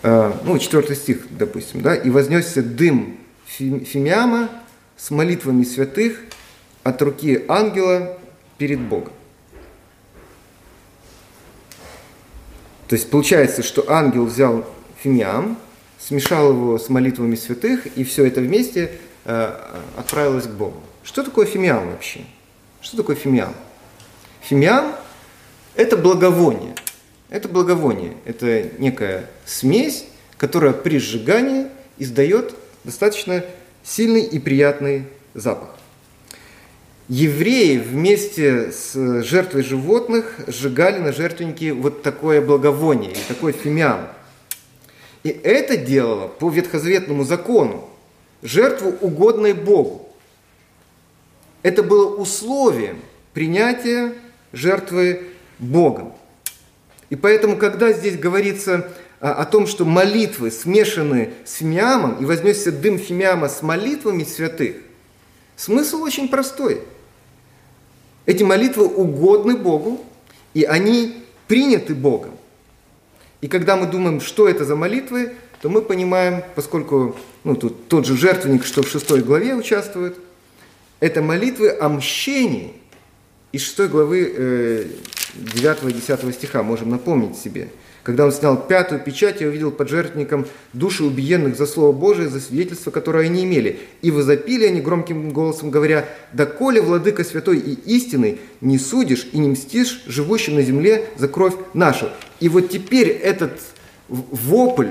Э, 0.03 0.33
ну, 0.45 0.59
4 0.59 0.95
стих, 0.95 1.27
допустим, 1.29 1.83
да, 1.83 1.95
«И 1.95 2.09
вознесся 2.09 2.63
дым 2.63 3.19
Фимиама 3.45 4.49
с 4.97 5.11
молитвами 5.11 5.65
святых 5.65 6.23
от 6.83 7.03
руки 7.03 7.45
ангела 7.47 8.19
перед 8.57 8.81
Богом». 8.81 9.13
То 12.89 12.97
есть 12.97 13.11
получается, 13.11 13.63
что 13.63 13.91
ангел 13.91 14.25
взял 14.25 14.65
фимиам, 15.03 15.59
смешал 15.99 16.49
его 16.53 16.79
с 16.79 16.89
молитвами 16.89 17.35
святых, 17.35 17.87
и 17.99 18.05
все 18.05 18.25
это 18.25 18.41
вместе 18.41 18.93
э, 19.25 19.55
отправилось 19.97 20.47
к 20.47 20.51
Богу. 20.51 20.81
Что 21.03 21.23
такое 21.23 21.47
фимиам 21.47 21.91
вообще? 21.91 22.21
Что 22.81 22.97
такое 22.97 23.17
фимиам? 23.17 23.55
Фимиам– 24.43 24.95
это 25.75 25.97
благовоние. 25.97 26.75
Это 27.29 27.49
благовоние. 27.49 28.17
Это 28.25 28.71
некая 28.79 29.27
смесь, 29.45 30.07
которая 30.37 30.73
при 30.73 30.99
сжигании 30.99 31.67
издает 31.99 32.55
достаточно 32.85 33.45
сильный 33.83 34.23
и 34.23 34.39
приятный 34.39 35.07
запах 35.35 35.71
евреи 37.11 37.77
вместе 37.77 38.71
с 38.71 38.95
жертвой 39.25 39.65
животных 39.65 40.37
сжигали 40.47 41.01
на 41.01 41.13
жертвеннике 41.13 41.73
вот 41.73 42.03
такое 42.03 42.41
благовоние, 42.41 43.17
такой 43.27 43.51
фимиам. 43.51 44.07
И 45.25 45.29
это 45.29 45.77
делало 45.77 46.29
по 46.29 46.49
ветхозаветному 46.49 47.25
закону 47.25 47.90
жертву 48.43 48.95
угодной 49.01 49.53
Богу. 49.53 50.09
Это 51.63 51.83
было 51.83 52.15
условием 52.15 53.01
принятия 53.35 54.15
жертвы 54.53 55.29
Богом. 55.59 56.15
И 57.11 57.17
поэтому, 57.17 57.57
когда 57.57 57.93
здесь 57.93 58.19
говорится 58.19 58.89
о 59.21 59.45
том, 59.45 59.67
что 59.67 59.85
молитвы 59.85 60.51
смешаны 60.51 61.35
с 61.45 61.57
фимиамом, 61.57 62.17
и 62.21 62.25
возьмется 62.25 62.73
дым 62.73 62.99
фимиама 62.99 63.49
с 63.49 63.63
молитвами 63.63 64.25
святых, 64.25 64.77
смысл 65.57 66.03
очень 66.03 66.29
простой– 66.29 66.83
эти 68.31 68.45
молитвы 68.45 68.87
угодны 68.87 69.57
Богу, 69.57 70.05
и 70.55 70.63
они 70.63 71.25
приняты 71.49 71.97
Богом. 71.97 72.31
И 73.41 73.49
когда 73.49 73.77
мы 73.77 73.87
думаем, 73.87 74.21
что 74.21 74.49
это 74.49 74.65
за 74.65 74.77
молитвы, 74.77 75.35
то 75.61 75.69
мы 75.69 75.83
понимаем, 75.83 76.43
поскольку 76.55 77.17
ну, 77.45 77.55
тут 77.55 77.89
тот 77.89 78.07
же 78.07 78.17
жертвенник, 78.17 78.65
что 78.65 78.83
в 78.83 78.89
шестой 78.89 79.23
главе 79.23 79.55
участвует, 79.55 80.17
это 81.01 81.23
молитвы 81.23 81.77
о 81.79 81.89
мщении. 81.89 82.75
Из 83.53 83.63
шестой 83.63 83.89
главы 83.89 84.33
э, 84.37 84.87
9-10 85.35 86.33
стиха 86.33 86.63
можем 86.63 86.91
напомнить 86.91 87.37
себе– 87.37 87.69
когда 88.03 88.25
он 88.25 88.33
снял 88.33 88.57
пятую 88.57 89.01
печать, 89.01 89.41
я 89.41 89.49
увидел 89.49 89.71
под 89.71 89.91
жертвенником 89.91 90.47
души 90.73 91.05
убиенных 91.05 91.57
за 91.57 91.67
Слово 91.67 91.93
Божие, 91.93 92.29
за 92.29 92.41
свидетельство, 92.41 92.91
которое 92.91 93.27
они 93.27 93.45
имели. 93.45 93.79
И 94.01 94.11
возопили 94.11 94.65
они 94.65 94.81
громким 94.81 95.31
голосом, 95.31 95.71
говоря, 95.71 96.09
«Да 96.33 96.47
коли, 96.47 96.81
Владыка 96.81 97.25
Святой 97.25 97.59
и 97.59 97.73
истинный, 97.73 98.41
не 98.63 98.79
судишь 98.79 99.29
и 99.33 99.39
не 99.39 99.51
мстишь 99.51 100.03
живущим 100.07 100.55
на 100.55 100.63
земле 100.63 101.05
за 101.19 101.29
кровь 101.29 101.55
нашу». 101.75 102.09
И 102.41 102.49
вот 102.49 102.71
теперь 102.71 103.09
этот 103.09 103.61
вопль 104.09 104.89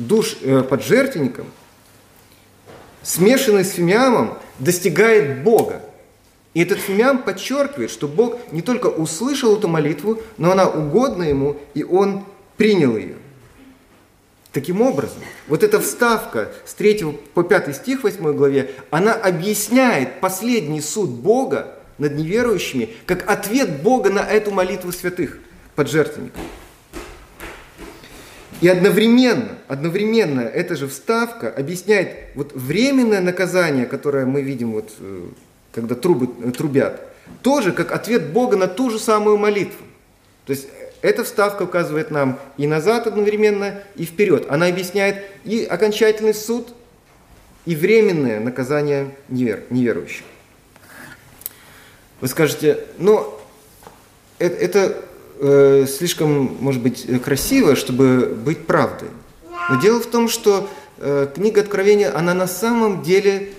душ 0.00 0.36
э, 0.40 0.62
под 0.62 0.82
жертвенником, 0.82 1.46
смешанный 3.02 3.64
с 3.64 3.72
фимиамом, 3.72 4.38
достигает 4.58 5.42
Бога. 5.42 5.82
И 6.52 6.62
этот 6.62 6.78
фимиам 6.78 7.22
подчеркивает, 7.22 7.90
что 7.90 8.08
Бог 8.08 8.36
не 8.50 8.62
только 8.62 8.86
услышал 8.86 9.56
эту 9.56 9.68
молитву, 9.68 10.20
но 10.36 10.50
она 10.50 10.68
угодна 10.68 11.22
ему, 11.22 11.56
и 11.74 11.84
он 11.84 12.24
принял 12.56 12.96
ее. 12.96 13.16
Таким 14.52 14.82
образом, 14.82 15.22
вот 15.46 15.62
эта 15.62 15.78
вставка 15.78 16.50
с 16.66 16.74
3 16.74 17.18
по 17.34 17.44
5 17.44 17.76
стих 17.76 18.02
8 18.02 18.32
главе, 18.32 18.72
она 18.90 19.14
объясняет 19.14 20.18
последний 20.20 20.80
суд 20.80 21.10
Бога 21.10 21.76
над 21.98 22.16
неверующими, 22.16 22.88
как 23.06 23.30
ответ 23.30 23.82
Бога 23.82 24.10
на 24.10 24.20
эту 24.20 24.50
молитву 24.50 24.90
святых 24.90 25.38
под 25.76 25.88
жертвенником. 25.88 26.42
И 28.60 28.68
одновременно, 28.68 29.56
одновременно 29.68 30.40
эта 30.40 30.76
же 30.76 30.86
вставка 30.86 31.50
объясняет 31.50 32.10
вот 32.34 32.52
временное 32.52 33.20
наказание, 33.20 33.86
которое 33.86 34.26
мы 34.26 34.42
видим, 34.42 34.72
вот, 34.72 34.92
э, 34.98 35.28
когда 35.72 35.94
трубы, 35.94 36.28
э, 36.44 36.50
трубят, 36.50 37.00
тоже 37.42 37.72
как 37.72 37.92
ответ 37.92 38.32
Бога 38.32 38.56
на 38.56 38.68
ту 38.68 38.90
же 38.90 38.98
самую 38.98 39.38
молитву. 39.38 39.86
То 40.44 40.52
есть 40.52 40.68
эта 41.00 41.24
вставка 41.24 41.62
указывает 41.62 42.10
нам 42.10 42.38
и 42.58 42.66
назад 42.66 43.06
одновременно, 43.06 43.82
и 43.96 44.04
вперед. 44.04 44.46
Она 44.50 44.66
объясняет 44.66 45.24
и 45.44 45.64
окончательный 45.64 46.34
суд, 46.34 46.68
и 47.64 47.74
временное 47.74 48.40
наказание 48.40 49.14
невер, 49.28 49.62
неверующих. 49.70 50.24
Вы 52.20 52.28
скажете, 52.28 52.84
но 52.98 53.40
это, 54.38 54.56
это 54.56 55.04
э, 55.40 55.86
слишком, 55.88 56.56
может 56.60 56.82
быть, 56.82 57.06
красиво, 57.22 57.74
чтобы 57.74 58.38
быть 58.44 58.66
правдой. 58.66 59.08
Но 59.68 59.80
дело 59.80 60.00
в 60.00 60.06
том, 60.06 60.28
что 60.28 60.68
э, 60.98 61.28
книга 61.34 61.60
Откровения, 61.60 62.16
она 62.16 62.34
на 62.34 62.46
самом 62.46 63.02
деле 63.02 63.50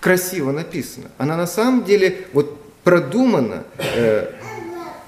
красиво 0.00 0.52
написана. 0.52 1.10
Она 1.18 1.36
на 1.36 1.46
самом 1.46 1.84
деле 1.84 2.26
вот 2.32 2.58
продумана, 2.84 3.64
э, 3.78 4.30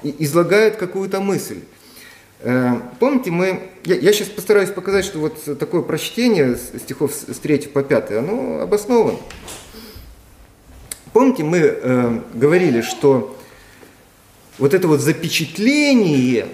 излагает 0.02 0.76
какую-то 0.76 1.20
мысль. 1.20 1.60
Э, 2.40 2.74
помните, 2.98 3.30
мы, 3.30 3.70
я, 3.84 3.96
я 3.96 4.12
сейчас 4.12 4.28
постараюсь 4.28 4.70
показать, 4.70 5.04
что 5.04 5.18
вот 5.18 5.58
такое 5.58 5.82
прочтение 5.82 6.56
стихов 6.56 7.12
с 7.12 7.38
3 7.38 7.68
по 7.68 7.82
5, 7.82 8.12
оно 8.12 8.60
обосновано. 8.60 9.18
Помните, 11.12 11.42
мы 11.42 11.58
э, 11.58 12.20
говорили, 12.34 12.80
что 12.80 13.37
вот 14.58 14.74
это 14.74 14.88
вот 14.88 15.00
запечатление, 15.00 16.46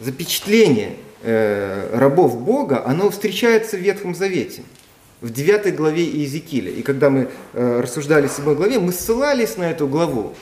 запечатление 0.00 0.96
э, 1.22 1.90
рабов 1.92 2.40
Бога, 2.40 2.84
оно 2.86 3.10
встречается 3.10 3.76
в 3.76 3.80
Ветхом 3.80 4.14
Завете, 4.14 4.62
в 5.20 5.30
9 5.30 5.74
главе 5.74 6.04
Иезекииля. 6.04 6.70
И 6.70 6.82
когда 6.82 7.10
мы 7.10 7.28
э, 7.52 7.80
рассуждали 7.80 8.28
в 8.28 8.32
7 8.32 8.54
главе, 8.54 8.78
мы 8.78 8.92
ссылались 8.92 9.56
на 9.56 9.70
эту 9.70 9.88
главу, 9.88 10.34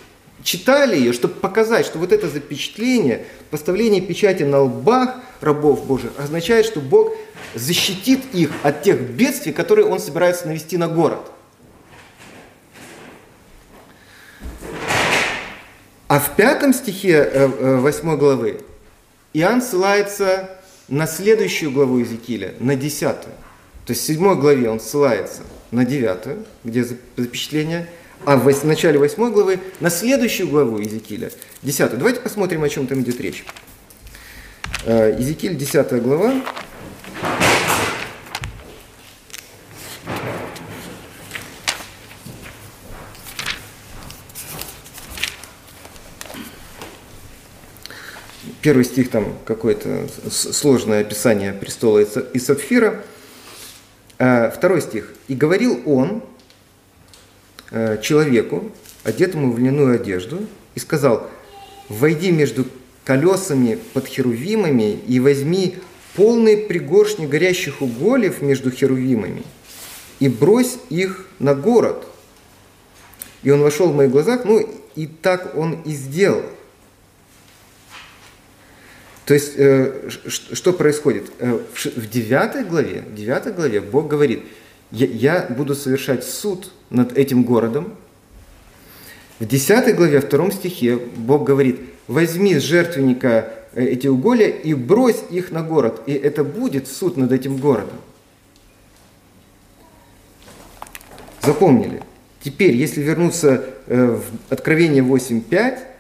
читали 0.43 0.97
ее, 0.97 1.13
чтобы 1.13 1.35
показать, 1.35 1.87
что 1.87 1.99
вот 1.99 2.13
это 2.13 2.29
запечатление, 2.29 3.25
поставление 3.51 4.03
печати 4.03 4.43
на 4.43 4.61
лбах 4.61 5.17
рабов 5.41 5.87
Божьих 5.87 6.13
означает, 6.19 6.67
что 6.67 6.81
Бог 6.81 7.13
защитит 7.55 8.21
их 8.33 8.51
от 8.63 8.83
тех 8.83 9.01
бедствий, 9.01 9.53
которые 9.53 9.87
Он 9.87 9.99
собирается 9.99 10.47
навести 10.47 10.77
на 10.77 10.89
город. 10.89 11.31
А 16.15 16.21
в 16.21 16.37
пятом 16.37 16.73
стихе 16.73 17.29
э, 17.29 17.51
э, 17.59 17.77
восьмой 17.79 18.17
главы 18.17 18.61
Иоанн 19.33 19.61
ссылается 19.61 20.49
на 20.87 21.09
следующую 21.09 21.73
главу 21.73 21.99
Иезекииля, 21.99 22.55
на 22.61 22.77
десятую. 22.77 23.35
То 23.85 23.91
есть 23.91 24.03
в 24.03 24.07
седьмой 24.07 24.37
главе 24.37 24.71
он 24.71 24.79
ссылается 24.79 25.43
на 25.73 25.85
девятую, 25.85 26.45
где 26.63 26.85
запечатление, 26.85 27.89
а 28.25 28.37
в 28.37 28.65
начале 28.65 28.97
восьмой 29.01 29.33
главы 29.33 29.59
на 29.81 29.91
следующую 29.91 30.49
главу 30.49 30.79
Иезекииля, 30.79 31.33
десятую. 31.65 31.99
Давайте 31.99 32.21
посмотрим, 32.21 32.63
о 32.63 32.69
чем 32.69 32.87
там 32.87 33.01
идет 33.01 33.21
речь. 33.21 33.45
Э, 34.85 35.17
Иезекииль, 35.19 35.57
десятая 35.57 36.01
глава, 36.01 36.33
Первый 48.65 48.87
стих 48.87 49.11
там 49.11 49.37
какое-то 49.45 50.09
сложное 50.31 51.03
описание 51.03 51.53
престола 51.53 51.99
и 51.99 52.39
сапфира. 52.39 53.05
А 54.19 54.51
второй 54.51 54.81
стих. 54.81 55.13
«И 55.29 55.35
говорил 55.35 55.83
он 55.85 56.23
э, 57.71 58.01
человеку, 58.01 58.73
одетому 59.03 59.53
в 59.53 59.59
льняную 59.59 59.97
одежду, 59.97 60.47
и 60.75 60.81
сказал, 60.81 61.29
войди 61.91 62.33
между 62.33 62.65
колесами 63.05 63.79
под 63.93 64.07
херувимами 64.07 64.93
и 64.93 65.21
возьми 65.21 65.77
полные 66.15 66.57
пригоршни 66.57 67.27
горящих 67.27 67.83
уголев 67.83 68.41
между 68.41 68.71
херувимами 68.71 69.43
и 70.21 70.29
брось 70.31 70.79
их 70.89 71.27
на 71.39 71.55
город. 71.55 72.07
И 73.43 73.51
он 73.51 73.61
вошел 73.61 73.91
в 73.91 73.95
моих 73.95 74.11
глазах, 74.11 74.47
ну 74.47 74.67
и 74.95 75.07
так 75.07 75.55
он 75.55 75.83
и 75.83 75.91
сделал. 75.93 76.45
То 79.25 79.33
есть, 79.33 79.55
э, 79.57 80.11
что 80.29 80.73
происходит? 80.73 81.33
Э, 81.39 81.59
в 81.75 82.11
9 82.11 82.69
главе, 82.69 83.03
в 83.03 83.15
9 83.15 83.55
главе 83.55 83.81
Бог 83.81 84.07
говорит, 84.07 84.45
я, 84.91 85.47
буду 85.49 85.75
совершать 85.75 86.25
суд 86.25 86.71
над 86.91 87.17
этим 87.17 87.43
городом. 87.45 87.95
В 89.41 89.47
10 89.47 89.97
главе, 89.97 90.21
в 90.21 90.27
втором 90.27 90.53
стихе 90.53 90.97
Бог 90.97 91.45
говорит, 91.45 91.81
возьми 92.07 92.55
с 92.55 92.63
жертвенника 92.63 93.49
э, 93.73 93.85
эти 93.85 94.09
уголья 94.09 94.49
и 94.49 94.75
брось 94.75 95.23
их 95.31 95.51
на 95.51 95.63
город, 95.63 96.03
и 96.07 96.13
это 96.13 96.45
будет 96.45 96.87
суд 96.87 97.17
над 97.17 97.33
этим 97.33 97.57
городом. 97.57 97.99
Запомнили? 101.41 102.03
Теперь, 102.43 102.75
если 102.75 103.01
вернуться 103.01 103.65
в 103.87 104.23
Откровение 104.51 105.03
8.5, 105.03 105.94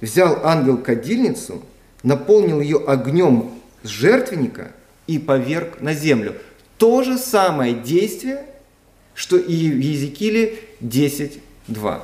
взял 0.00 0.44
ангел 0.44 0.78
кадильницу, 0.78 1.62
наполнил 2.02 2.60
ее 2.60 2.78
огнем 2.86 3.50
с 3.82 3.88
жертвенника 3.88 4.72
и 5.06 5.18
поверг 5.18 5.80
на 5.80 5.94
землю. 5.94 6.34
То 6.78 7.02
же 7.02 7.18
самое 7.18 7.74
действие, 7.74 8.44
что 9.14 9.36
и 9.36 9.70
в 9.70 9.78
Езекииле 9.78 10.58
10.2. 10.80 12.00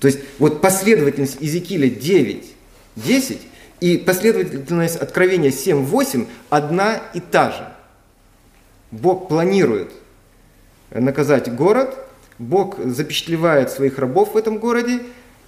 То 0.00 0.06
есть 0.06 0.20
вот 0.38 0.60
последовательность 0.60 1.36
Езекииля 1.40 1.90
9, 1.90 2.44
10 2.96 3.38
и 3.80 3.98
последовательность 3.98 4.96
Откровения 4.96 5.50
7.8 5.50 6.26
одна 6.48 7.00
и 7.14 7.20
та 7.20 7.52
же. 7.52 7.68
Бог 8.90 9.28
планирует 9.28 9.92
наказать 10.90 11.54
город, 11.54 11.96
Бог 12.38 12.78
запечатлевает 12.82 13.70
своих 13.70 13.98
рабов 13.98 14.34
в 14.34 14.36
этом 14.36 14.58
городе, 14.58 15.00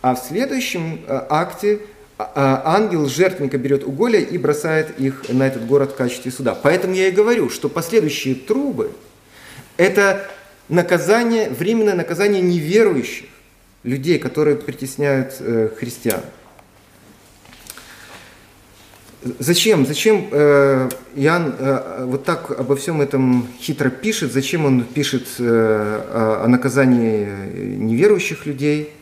а 0.03 0.17
в 0.17 0.19
следующем 0.19 1.01
э, 1.07 1.23
акте 1.31 1.81
а, 2.19 2.33
а, 2.35 2.77
ангел 2.77 3.07
жертвенника 3.09 3.57
берет 3.57 3.85
уголья 3.85 4.19
и 4.19 4.37
бросает 4.37 4.99
их 4.99 5.29
на 5.29 5.47
этот 5.47 5.65
город 5.67 5.93
в 5.93 5.95
качестве 5.95 6.31
суда. 6.31 6.59
Поэтому 6.61 6.95
я 6.95 7.09
и 7.09 7.13
говорю, 7.13 7.49
что 7.49 7.69
последующие 7.69 8.35
трубы– 8.35 8.93
это 9.77 10.29
наказание, 10.69 11.51
временное 11.51 11.95
наказание 11.95 12.43
неверующих 12.43 13.27
людей, 13.85 14.19
которые 14.19 14.57
притесняют 14.57 15.37
э, 15.39 15.71
христиан. 15.79 16.21
Зачем? 19.39 19.87
Зачем 19.87 20.29
э, 20.33 20.91
Иоанн 21.15 21.55
вот 22.09 22.25
так 22.25 22.51
обо 22.51 22.75
всем 22.75 23.01
этом 23.01 23.47
хитро 23.61 23.89
пишет? 23.89 24.33
Зачем 24.33 24.65
он 24.65 24.83
пишет 24.83 25.29
о 25.39 26.45
наказании 26.49 27.25
неверующих 27.77 28.47
людей? 28.47 28.93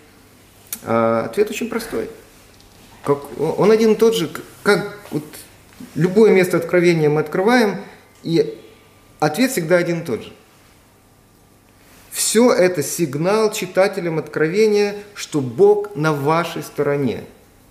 А 0.84 1.24
ответ 1.26 1.50
очень 1.50 1.68
простой. 1.68 2.08
Как, 3.04 3.18
он 3.38 3.70
один 3.70 3.92
и 3.92 3.96
тот 3.96 4.14
же, 4.14 4.30
как 4.62 4.98
вот 5.10 5.24
любое 5.94 6.32
место 6.32 6.56
откровения 6.56 7.08
мы 7.08 7.20
открываем, 7.20 7.80
и 8.22 8.58
ответ 9.18 9.50
всегда 9.50 9.76
один 9.76 10.00
и 10.00 10.04
тот 10.04 10.22
же. 10.22 10.32
Все 12.10 12.52
это 12.52 12.82
сигнал 12.82 13.52
читателям 13.52 14.18
откровения, 14.18 14.96
что 15.14 15.40
Бог 15.40 15.96
на 15.96 16.12
вашей 16.12 16.62
стороне. 16.62 17.24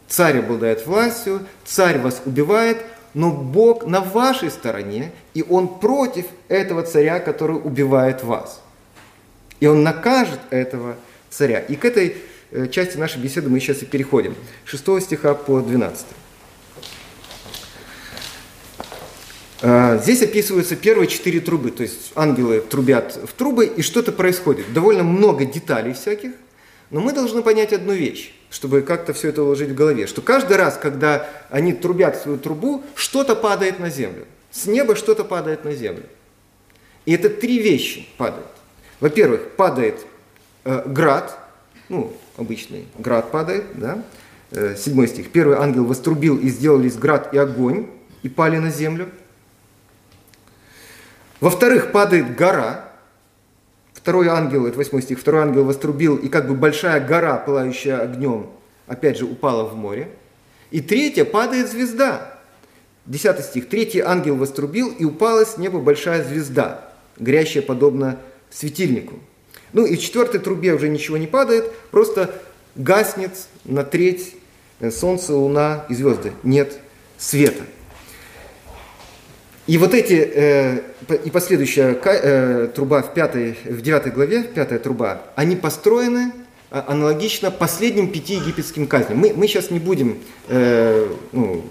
Царь 0.08 0.40
обладает 0.40 0.88
властью, 0.88 1.46
царь 1.66 2.00
вас 2.00 2.22
убивает, 2.26 2.78
но 3.14 3.32
Бог 3.32 3.86
на 3.86 4.02
вашей 4.02 4.50
стороне, 4.50 5.12
и 5.34 5.44
Он 5.48 5.80
против 5.80 6.26
этого 6.48 6.84
царя, 6.84 7.20
который 7.20 7.58
убивает 7.58 8.24
вас. 8.24 8.62
И 9.60 9.68
Он 9.68 9.84
накажет 9.84 10.40
этого 10.50 10.96
царя. 11.30 11.60
И 11.60 11.76
к 11.76 11.86
этой 11.86 12.18
части 12.72 12.98
нашей 12.98 13.22
беседы 13.22 13.50
мы 13.50 13.60
сейчас 13.60 13.82
и 13.82 13.86
переходим. 13.86 14.36
6 14.66 15.02
стиха 15.02 15.34
по 15.34 15.62
12. 15.62 16.06
А, 19.62 19.98
здесь 19.98 20.22
описываются 20.22 20.76
первые 20.76 21.08
четыре 21.08 21.42
трубы, 21.42 21.72
то 21.72 21.84
есть 21.84 22.14
ангелы 22.16 22.62
трубят 22.62 23.20
в 23.24 23.34
трубы, 23.34 23.66
и 23.66 23.82
что-то 23.82 24.12
происходит. 24.12 24.72
Довольно 24.74 25.04
много 25.04 25.46
деталей 25.46 25.94
всяких, 25.94 26.32
но 26.92 27.02
мы 27.02 27.12
должны 27.12 27.42
понять 27.42 27.74
одну 27.74 27.94
вещь, 27.94 28.34
чтобы 28.50 28.82
как-то 28.82 29.14
все 29.14 29.30
это 29.30 29.44
уложить 29.44 29.70
в 29.70 29.76
голове, 29.76 30.08
что 30.08 30.22
каждый 30.22 30.58
раз, 30.58 30.78
когда 30.78 31.30
они 31.50 31.74
трубят 31.74 32.18
свою 32.18 32.38
трубу, 32.38 32.84
что-то 32.96 33.36
падает 33.36 33.80
на 33.80 33.90
землю. 33.90 34.26
С 34.52 34.66
неба 34.66 34.96
что-то 34.96 35.26
падает 35.26 35.66
на 35.66 35.74
землю. 35.74 36.06
И 37.06 37.14
это 37.14 37.30
три 37.30 37.60
вещи 37.60 38.08
падают. 38.18 38.48
Во-первых, 39.00 39.52
падает 39.52 40.06
э, 40.64 40.84
град, 40.88 41.38
ну, 41.90 42.16
обычный 42.40 42.88
град 42.98 43.32
падает, 43.32 43.66
да, 43.76 44.04
э, 44.52 44.76
седьмой 44.78 45.08
стих. 45.08 45.32
Первый 45.32 45.58
ангел 45.58 45.86
вострубил 45.86 46.38
и 46.38 46.50
сделались 46.50 46.96
град 46.96 47.34
и 47.34 47.38
огонь, 47.38 47.88
и 48.24 48.30
пали 48.30 48.58
на 48.58 48.72
землю. 48.72 49.10
Во-вторых, 51.40 51.92
падает 51.92 52.36
гора. 52.36 52.86
Второй 53.94 54.28
ангел, 54.28 54.66
это 54.66 54.78
восьмой 54.78 55.02
стих, 55.02 55.20
второй 55.20 55.44
ангел 55.44 55.66
вострубил, 55.66 56.16
и 56.16 56.30
как 56.30 56.48
бы 56.48 56.54
большая 56.56 57.06
гора, 57.06 57.38
пылающая 57.38 58.00
огнем, 58.00 58.48
опять 58.88 59.18
же 59.18 59.26
упала 59.26 59.64
в 59.64 59.76
море. 59.76 60.10
И 60.72 60.82
третье, 60.82 61.26
падает 61.26 61.70
звезда. 61.70 62.40
Десятый 63.06 63.44
стих. 63.44 63.68
Третий 63.70 64.00
ангел 64.00 64.36
вострубил, 64.36 64.90
и 64.90 65.04
упала 65.04 65.46
с 65.46 65.58
неба 65.58 65.80
большая 65.80 66.24
звезда, 66.24 66.90
горящая 67.18 67.64
подобно 67.64 68.20
светильнику. 68.50 69.20
Ну 69.74 69.86
и 69.86 69.96
в 69.96 70.02
четвертой 70.02 70.40
трубе 70.40 70.74
уже 70.74 70.90
ничего 70.90 71.18
не 71.18 71.28
падает, 71.28 71.72
просто 71.92 72.34
гаснет 72.76 73.32
на 73.66 73.84
треть 73.84 74.36
э, 74.80 74.92
солнце, 74.92 75.36
луна 75.36 75.86
и 75.90 75.96
звезды. 75.96 76.34
Нет 76.44 76.78
света. 77.18 77.64
И 79.68 79.78
вот 79.78 79.94
эти, 79.94 80.14
э, 80.14 80.82
и 81.24 81.30
последующая 81.30 81.96
э, 82.04 82.70
труба 82.74 83.04
в, 83.04 83.14
пятой, 83.14 83.56
в 83.66 83.82
девятой 83.82 84.12
главе, 84.12 84.44
пятая 84.44 84.80
труба, 84.80 85.22
они 85.36 85.56
построены 85.56 86.32
а, 86.72 86.86
аналогично 86.88 87.52
последним 87.52 88.12
пяти 88.12 88.36
египетским 88.36 88.88
казням. 88.88 89.18
Мы, 89.18 89.34
мы 89.34 89.48
сейчас 89.48 89.72
не 89.72 89.80
будем 89.80 90.20
э, 90.48 91.08
ну, 91.32 91.66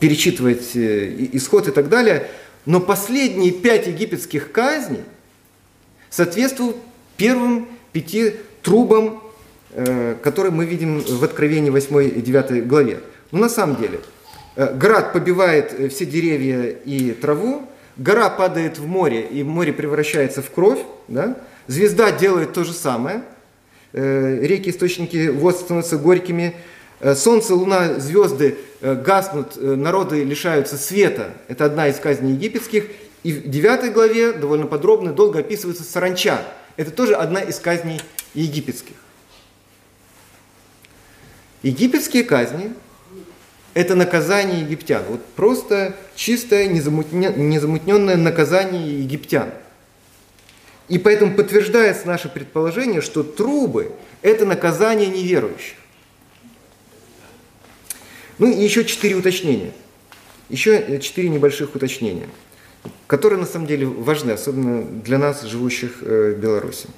перечитывать 0.00 0.76
э, 0.76 1.28
исход 1.32 1.68
и 1.68 1.70
так 1.70 1.88
далее, 1.88 2.28
но 2.66 2.80
последние 2.80 3.52
пять 3.52 3.86
египетских 3.86 4.52
казней 4.52 5.04
соответствуют 6.10 6.76
первым 7.18 7.68
пяти 7.92 8.36
трубам, 8.62 9.22
э, 9.72 10.14
которые 10.22 10.52
мы 10.52 10.64
видим 10.64 11.00
в 11.00 11.22
Откровении 11.22 11.68
8 11.68 12.18
и 12.18 12.22
9 12.22 12.66
главе. 12.66 13.00
Но 13.32 13.40
на 13.40 13.50
самом 13.50 13.76
деле– 13.76 14.00
Э, 14.58 14.74
град 14.74 15.12
побивает 15.12 15.72
э, 15.72 15.88
все 15.88 16.04
деревья 16.04 16.64
и 16.84 17.12
траву, 17.12 17.62
гора 17.96 18.28
падает 18.28 18.80
в 18.80 18.88
море, 18.88 19.22
и 19.22 19.44
море 19.44 19.72
превращается 19.72 20.42
в 20.42 20.50
кровь, 20.50 20.80
да? 21.06 21.36
звезда 21.68 22.10
делает 22.10 22.54
то 22.54 22.64
же 22.64 22.72
самое, 22.72 23.22
реки, 23.92 24.70
источники 24.70 25.28
вод 25.28 25.56
становятся 25.56 25.96
горькими, 25.96 26.56
солнце, 27.14 27.54
луна, 27.54 28.00
звезды 28.00 28.58
гаснут, 28.82 29.56
народы 29.56 30.24
лишаются 30.24 30.76
света. 30.76 31.30
Это 31.46 31.64
одна 31.64 31.88
из 31.88 31.96
казней 31.96 32.32
египетских. 32.32 32.84
И 33.22 33.32
в 33.32 33.48
9 33.48 33.92
главе 33.92 34.32
довольно 34.32 34.66
подробно, 34.66 35.12
долго 35.12 35.38
описывается 35.38 35.84
саранча. 35.84 36.42
Это 36.78 36.92
тоже 36.92 37.16
одна 37.16 37.40
из 37.40 37.58
казней 37.58 38.00
египетских. 38.34 38.94
Египетские 41.62 42.22
казни 42.22 42.72
это 43.74 43.96
наказание 43.96 44.60
египтян. 44.60 45.02
Вот 45.08 45.24
просто 45.26 45.96
чистое, 46.14 46.68
незамутненное 46.68 48.16
наказание 48.16 49.02
египтян. 49.02 49.50
И 50.88 50.98
поэтому 50.98 51.34
подтверждается 51.34 52.06
наше 52.06 52.28
предположение, 52.28 53.00
что 53.00 53.24
трубы– 53.24 53.92
это 54.22 54.46
наказание 54.46 55.08
неверующих. 55.08 55.76
Ну 58.38 58.52
и 58.52 58.62
еще 58.62 58.84
четыре 58.84 59.16
уточнения. 59.16 59.72
Еще 60.48 61.00
четыре 61.00 61.28
небольших 61.28 61.74
уточнения, 61.74 62.28
которые 63.06 63.38
на 63.38 63.46
самом 63.46 63.66
деле 63.66 63.86
важны, 63.86 64.32
особенно 64.32 64.82
для 64.82 65.18
нас, 65.18 65.42
живущих 65.42 66.02
э, 66.02 66.34
в 66.36 66.40
Беларуси. 66.40 66.88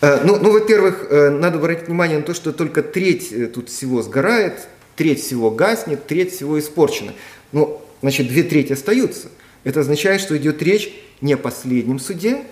Э, 0.00 0.20
ну, 0.24 0.36
ну 0.36 0.52
во-первых, 0.52 1.06
э, 1.10 1.30
надо 1.30 1.58
обратить 1.58 1.88
внимание 1.88 2.18
на 2.18 2.24
то, 2.24 2.34
что 2.34 2.52
только 2.52 2.82
треть 2.82 3.52
тут 3.52 3.68
всего 3.68 4.02
сгорает, 4.02 4.68
треть 4.96 5.20
всего 5.20 5.50
гаснет, 5.50 6.06
треть 6.06 6.32
всего 6.32 6.58
испорчена. 6.58 7.12
Ну, 7.52 7.80
значит, 8.00 8.28
две 8.28 8.42
трети 8.42 8.72
остаются. 8.72 9.28
Это 9.64 9.80
означает, 9.80 10.20
что 10.20 10.36
идет 10.36 10.62
речь 10.62 10.92
не 11.20 11.34
о 11.34 11.36
последнем 11.36 11.98
суде, 11.98 12.44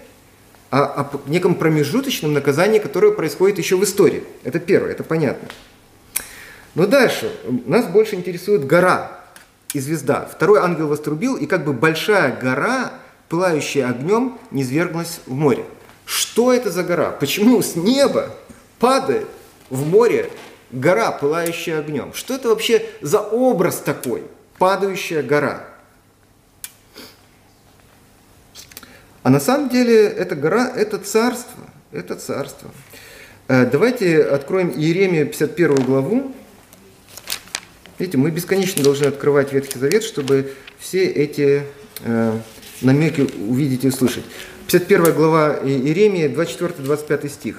а 0.70 1.10
о 1.14 1.30
неком 1.30 1.54
промежуточном 1.54 2.32
наказании, 2.32 2.78
которое 2.78 3.12
происходит 3.12 3.58
еще 3.58 3.76
в 3.76 3.84
истории. 3.84 4.24
Это 4.44 4.58
первое, 4.58 4.92
это 4.92 5.04
понятно. 5.04 5.48
Но 6.74 6.86
дальше 6.86 7.32
нас 7.66 7.86
больше 7.86 8.16
интересует 8.16 8.66
гора 8.66 9.25
и 9.76 9.80
звезда. 9.80 10.26
Второй 10.30 10.60
ангел 10.60 10.88
вострубил, 10.88 11.36
и 11.36 11.46
как 11.46 11.64
бы 11.64 11.74
большая 11.74 12.34
гора, 12.34 12.92
пылающая 13.28 13.88
огнем, 13.88 14.38
низвергнулась 14.50 15.20
в 15.26 15.34
море. 15.34 15.64
Что 16.06 16.52
это 16.52 16.70
за 16.70 16.82
гора? 16.82 17.10
Почему 17.10 17.60
с 17.60 17.76
неба 17.76 18.30
падает 18.78 19.26
в 19.68 19.86
море 19.86 20.30
гора, 20.70 21.12
пылающая 21.12 21.78
огнем. 21.80 22.12
Что 22.14 22.34
это 22.34 22.48
вообще 22.48 22.86
за 23.02 23.20
образ 23.20 23.76
такой? 23.76 24.24
Падающая 24.58 25.22
гора. 25.22 25.64
А 29.22 29.28
на 29.30 29.40
самом 29.40 29.68
деле 29.68 30.06
эта 30.06 30.36
гора– 30.36 30.72
это 30.76 30.98
царство. 30.98 31.64
Это 31.92 32.16
царство. 32.16 32.70
Э, 33.48 33.66
давайте 33.66 34.22
откроем 34.22 34.70
Иеремию 34.70 35.26
51 35.26 35.84
главу. 35.84 36.32
Видите, 37.98 38.18
мы 38.18 38.30
бесконечно 38.30 38.82
должны 38.82 39.06
открывать 39.06 39.52
Ветхий 39.52 39.78
Завет, 39.78 40.04
чтобы 40.04 40.52
все 40.78 41.06
эти 41.06 41.62
э, 42.04 42.38
намеки 42.82 43.22
увидеть 43.48 43.84
и 43.84 43.88
услышать. 43.88 44.24
51 44.66 45.14
глава 45.14 45.58
Иеремии, 45.64 46.28
24-25 46.28 47.28
стих. 47.30 47.56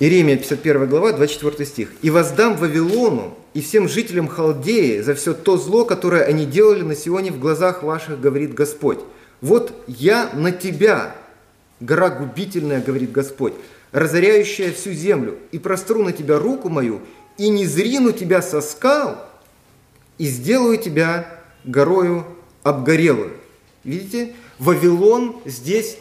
Иеремия 0.00 0.36
51 0.36 0.86
глава, 0.86 1.12
24 1.12 1.64
стих. 1.64 1.92
«И 2.02 2.10
воздам 2.10 2.56
Вавилону 2.56 3.38
и 3.54 3.62
всем 3.62 3.88
жителям 3.88 4.28
Халдеи 4.28 5.00
за 5.00 5.14
все 5.14 5.32
то 5.32 5.56
зло, 5.56 5.86
которое 5.86 6.24
они 6.24 6.44
делали 6.44 6.82
на 6.82 6.94
Сионе 6.94 7.32
в 7.32 7.38
глазах 7.38 7.82
ваших, 7.82 8.20
говорит 8.20 8.52
Господь. 8.52 8.98
Вот 9.40 9.72
я 9.86 10.30
на 10.34 10.52
тебя, 10.52 11.16
гора 11.80 12.10
губительная, 12.10 12.82
говорит 12.82 13.12
Господь, 13.12 13.54
разоряющая 13.92 14.72
всю 14.72 14.92
землю, 14.92 15.38
и 15.52 15.58
простру 15.58 16.04
на 16.04 16.12
тебя 16.12 16.38
руку 16.38 16.68
мою, 16.68 17.00
и 17.38 17.48
не 17.48 17.66
зрину 17.66 18.12
тебя 18.12 18.42
со 18.42 18.60
скал, 18.60 19.24
и 20.18 20.24
сделаю 20.26 20.78
тебя 20.78 21.26
горою 21.64 22.26
обгорелую». 22.62 23.32
Видите? 23.84 24.34
Вавилон 24.58 25.36
здесь 25.44 25.96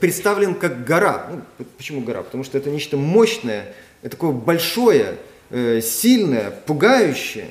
представлен 0.00 0.54
как 0.54 0.84
гора. 0.84 1.28
Ну, 1.30 1.64
почему 1.76 2.00
гора? 2.00 2.22
Потому 2.22 2.44
что 2.44 2.58
это 2.58 2.70
нечто 2.70 2.96
мощное, 2.96 3.74
такое 4.02 4.32
большое, 4.32 5.16
э, 5.50 5.80
сильное, 5.80 6.50
пугающее, 6.50 7.50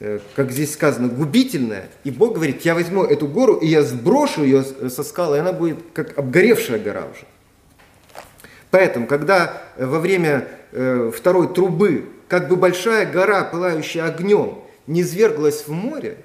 э, 0.00 0.20
как 0.34 0.50
здесь 0.50 0.72
сказано, 0.72 1.08
губительное. 1.08 1.88
И 2.04 2.10
Бог 2.10 2.34
говорит, 2.34 2.62
я 2.62 2.74
возьму 2.74 3.04
эту 3.04 3.26
гору, 3.26 3.56
и 3.56 3.66
я 3.66 3.82
сброшу 3.82 4.44
ее 4.44 4.64
со 4.64 5.02
скалы, 5.02 5.36
и 5.36 5.40
она 5.40 5.52
будет 5.52 5.78
как 5.92 6.16
обгоревшая 6.18 6.78
гора 6.78 7.02
уже. 7.02 7.26
Поэтому, 8.74 9.06
когда 9.06 9.62
во 9.78 10.00
время 10.00 10.48
э, 10.72 11.12
второй 11.14 11.54
трубы, 11.54 12.06
как 12.26 12.48
бы 12.48 12.56
большая 12.56 13.06
гора, 13.06 13.44
пылающая 13.44 14.04
огнем, 14.04 14.58
низверглась 14.88 15.68
в 15.68 15.70
море, 15.70 16.16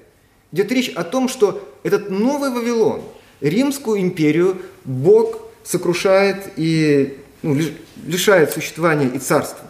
идет 0.50 0.72
речь 0.72 0.88
о 0.96 1.04
том, 1.04 1.28
что 1.28 1.64
этот 1.84 2.10
новый 2.10 2.50
Вавилон– 2.50 3.02
Римскую 3.40 4.00
империю 4.00 4.56
Бог 4.84 5.42
сокрушает 5.62 6.50
и 6.56 7.20
ну, 7.42 7.56
лишает 8.04 8.50
существования 8.50 9.06
и 9.06 9.20
царства. 9.20 9.68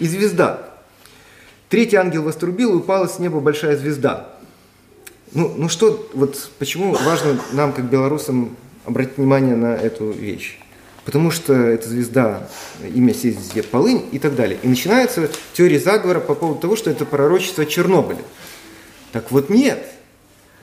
И 0.00 0.08
звезда. 0.08 0.68
Третий 1.68 1.94
ангел 1.94 2.24
вострубил, 2.24 2.72
и 2.72 2.78
упала 2.78 3.06
с 3.06 3.20
неба 3.20 3.38
большая 3.38 3.76
звезда. 3.76 4.28
Ну, 5.30 5.54
ну 5.56 5.68
что, 5.68 6.10
вот 6.14 6.50
почему 6.58 6.94
важно 6.94 7.38
нам, 7.52 7.72
как 7.72 7.84
белорусам, 7.84 8.56
обратить 8.84 9.18
внимание 9.18 9.54
на 9.54 9.76
эту 9.76 10.10
вещь? 10.10 10.58
Потому 11.08 11.30
что 11.30 11.54
эта 11.54 11.88
звезда, 11.88 12.46
имя 12.94 13.14
сесть 13.14 13.38
везде 13.38 13.62
полынь 13.62 14.04
и 14.12 14.18
так 14.18 14.34
далее. 14.36 14.58
И 14.62 14.68
начинается 14.68 15.30
теория 15.54 15.78
заговора 15.80 16.20
по 16.20 16.34
поводу 16.34 16.60
того, 16.60 16.76
что 16.76 16.90
это 16.90 17.06
пророчество 17.06 17.64
Чернобыля. 17.64 18.20
Так 19.12 19.30
вот 19.30 19.48
нет– 19.48 19.82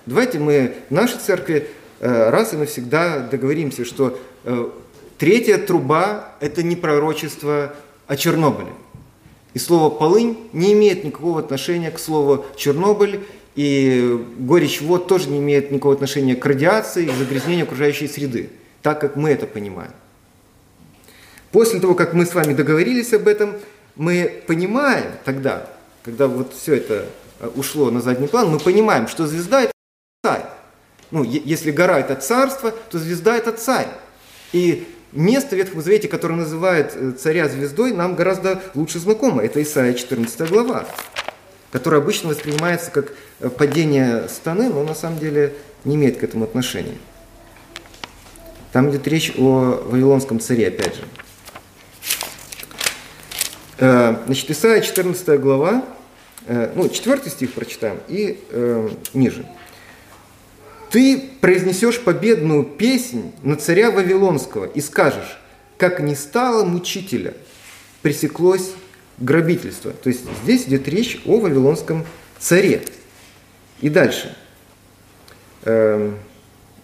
Давайте 0.05 0.37
мы 0.37 0.75
в 0.89 0.93
нашей 0.93 1.17
церкви 1.17 1.67
э, 1.99 2.29
раз 2.29 2.53
и 2.53 2.57
навсегда 2.57 3.21
договоримся, 3.21 3.85
что 3.85 4.19
э, 4.43 4.69
третья 5.17 5.57
труба– 5.57 6.35
это 6.41 6.61
не 6.61 6.75
пророчество 6.75 7.73
о 8.05 8.15
Чернобыле. 8.15 8.71
И 9.55 9.59
слово 9.59 9.89
«полынь» 9.89 10.37
не 10.53 10.73
имеет 10.73 11.03
никакого 11.03 11.39
отношения 11.39 11.89
к 11.89 11.97
слову 11.97 12.45
«Чернобыль», 12.55 13.21
и 13.55 14.23
горечь 14.37 14.81
вод 14.81 15.07
тоже 15.07 15.29
не 15.29 15.39
имеет 15.39 15.71
никакого 15.71 15.95
отношения 15.95 16.35
к 16.35 16.45
радиации 16.45 17.05
и 17.05 17.15
загрязнению 17.15 17.65
окружающей 17.65 18.07
среды, 18.07 18.51
так 18.83 19.01
как 19.01 19.15
мы 19.15 19.31
это 19.31 19.47
понимаем. 19.47 19.91
После 21.55 21.79
того, 21.79 21.95
как 21.95 22.11
мы 22.11 22.25
с 22.25 22.33
вами 22.35 22.53
договорились 22.53 23.13
об 23.13 23.29
этом, 23.29 23.55
мы 23.95 24.43
понимаем 24.45 25.05
тогда, 25.23 25.65
когда 26.03 26.27
вот 26.27 26.53
все 26.53 26.75
это 26.75 27.05
э, 27.39 27.49
ушло 27.55 27.89
на 27.91 28.01
задний 28.01 28.27
план, 28.27 28.49
мы 28.49 28.59
понимаем, 28.59 29.07
что 29.07 29.25
звезда– 29.25 29.61
это 29.63 29.71
царь. 30.21 30.43
Ну, 31.11 31.23
если 31.23 31.71
гора– 31.71 31.97
это 32.01 32.17
царство, 32.17 32.71
то 32.71 32.99
звезда– 32.99 33.37
это 33.37 33.53
царь. 33.53 33.87
И 34.51 34.85
место 35.13 35.55
в 35.55 35.59
Ветхом 35.59 36.09
которое 36.09 36.33
называет 36.33 36.91
э, 36.93 37.11
царя 37.11 37.47
звездой, 37.47 37.93
нам 37.93 38.15
гораздо 38.15 38.61
лучше 38.73 38.99
знакомо. 38.99 39.41
Это 39.41 39.63
Исаия 39.63 39.93
14 39.93 40.49
глава, 40.49 40.85
которая 41.71 42.01
обычно 42.01 42.31
воспринимается 42.31 42.91
как 42.91 43.13
э, 43.39 43.47
падение 43.47 44.27
станы, 44.27 44.67
но 44.67 44.83
на 44.83 44.93
самом 44.93 45.19
деле 45.19 45.53
не 45.85 45.95
имеет 45.95 46.17
к 46.17 46.23
этому 46.25 46.43
отношения. 46.43 46.97
Там 48.73 48.89
идет 48.89 49.07
речь 49.07 49.31
о 49.37 49.81
Вавилонском 49.85 50.41
царе, 50.41 50.67
опять 50.67 50.95
же. 50.95 51.03
Э, 53.77 54.15
значит, 54.25 54.51
Исаия 54.51 54.81
14 54.81 55.39
глава, 55.39 55.83
ну, 56.47 56.87
4 56.87 57.29
стих 57.29 57.53
прочитаем 57.53 57.99
и 58.07 58.39
э, 58.51 58.89
ниже. 59.13 59.45
Ты 60.91 61.31
произнесешь 61.41 61.99
победную 61.99 62.63
песнь 62.63 63.33
на 63.41 63.55
царя 63.55 63.91
Вавилонского 63.91 64.65
и 64.65 64.79
скажешь, 64.79 65.37
как 65.77 65.99
не 65.99 66.15
стало 66.15 66.63
мучителя, 66.63 67.33
пресеклось 68.01 68.71
грабительство. 69.17 69.91
То 69.91 70.09
есть 70.09 70.21
здесь 70.43 70.65
идет 70.67 70.87
речь 70.87 71.21
о 71.25 71.39
Вавилонском 71.39 72.05
царе. 72.39 72.83
И 73.81 73.89
дальше. 73.89 74.37
Эм, 75.63 76.17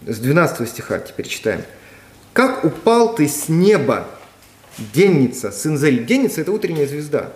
с 0.06 0.18
12 0.18 0.68
стиха 0.68 0.98
теперь 0.98 1.28
читаем. 1.28 1.62
«Как 2.32 2.64
упал 2.64 3.14
ты 3.14 3.28
с 3.28 3.48
неба, 3.48 4.08
денница, 4.78 5.50
сын 5.50 5.76
зари». 5.76 5.98
Денница– 5.98 6.40
это 6.42 6.52
утренняя 6.52 6.86
звезда 6.86 7.32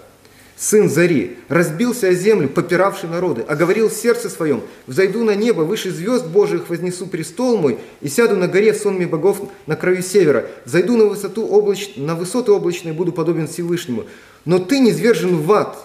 сын 0.57 0.89
Зари, 0.89 1.37
разбился 1.49 2.09
о 2.09 2.15
землю, 2.15 2.49
попиравший 2.49 3.11
народы, 3.11 3.45
а 3.47 3.55
говорил 3.55 3.91
в 3.91 3.93
сердце 3.93 4.31
своем, 4.31 4.63
«Взойду 4.87 5.23
на 5.23 5.35
небо, 5.35 5.61
выше 5.61 5.91
звезд 5.91 6.27
Божиих 6.27 6.71
вознесу 6.71 7.07
престол 7.07 7.59
мой, 7.59 7.79
и 8.01 8.09
сяду 8.09 8.37
на 8.37 8.49
горе 8.49 8.73
сонми 8.73 9.05
богов 9.05 9.51
на 9.67 9.77
краю 9.77 10.03
севера, 10.03 10.47
зайду 10.65 10.97
на, 10.97 11.05
высоту 11.05 11.47
облач... 11.47 11.91
на 11.97 12.15
высоты 12.15 12.53
облачные, 12.53 12.95
буду 12.95 13.13
подобен 13.13 13.47
Всевышнему. 13.47 14.07
Но 14.47 14.59
ты 14.59 14.81
не 14.81 14.93
свержен 14.93 15.37
в 15.37 15.53
ад, 15.53 15.77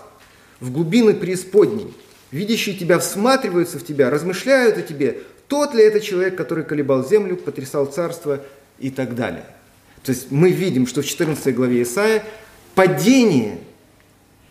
в 0.61 0.71
глубины 0.71 1.13
преисподней. 1.13 1.93
Видящие 2.31 2.75
тебя 2.75 2.97
всматриваются 2.97 3.77
в 3.77 3.85
тебя, 3.85 4.09
размышляют 4.09 4.77
о 4.77 4.81
тебе, 4.81 5.17
тот 5.49 5.73
ли 5.73 5.83
это 5.83 5.99
человек, 5.99 6.37
который 6.37 6.63
колебал 6.63 7.05
землю, 7.05 7.35
потрясал 7.35 7.87
царство 7.87 8.39
и 8.79 8.89
так 8.89 9.15
далее. 9.15 9.43
То 10.03 10.11
есть 10.11 10.31
мы 10.31 10.51
видим, 10.51 10.87
что 10.87 11.01
в 11.01 11.05
14 11.05 11.53
главе 11.55 11.83
Исаия 11.83 12.23
падение– 12.75 13.57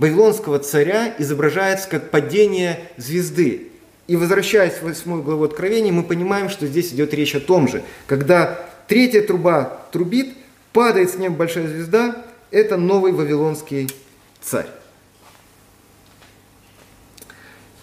Вавилонского 0.00 0.58
царя 0.58 1.14
изображается 1.18 1.86
как 1.86 2.10
падение 2.10 2.80
звезды. 2.96 3.68
И 4.06 4.16
возвращаясь 4.16 4.72
в 4.72 4.82
8 4.82 5.22
главу 5.22 5.44
Откровения, 5.44 5.92
мы 5.92 6.02
понимаем, 6.02 6.48
что 6.48 6.66
здесь 6.66 6.90
идет 6.90 7.12
речь 7.12 7.34
о 7.34 7.40
том 7.40 7.68
же. 7.68 7.82
Когда 8.06 8.66
третья 8.88 9.20
труба 9.20 9.78
трубит, 9.92 10.34
падает 10.72 11.10
с 11.10 11.16
неба 11.16 11.36
большая 11.36 11.68
звезда, 11.68 12.24
это 12.50 12.78
новый 12.78 13.12
Вавилонский 13.12 13.90
царь. 14.40 14.68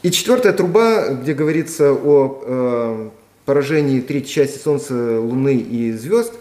И 0.02 0.10
четвертая 0.10 0.54
труба, 0.54 1.10
где 1.10 1.36
говорится 1.36 1.94
о 1.94 2.42
э, 2.42 3.10
поражении 3.46 4.02
третьей 4.02 4.34
части 4.34 4.58
Солнца, 4.58 5.20
Луны 5.20 5.56
и 5.56 5.92
звезд, 5.92 6.34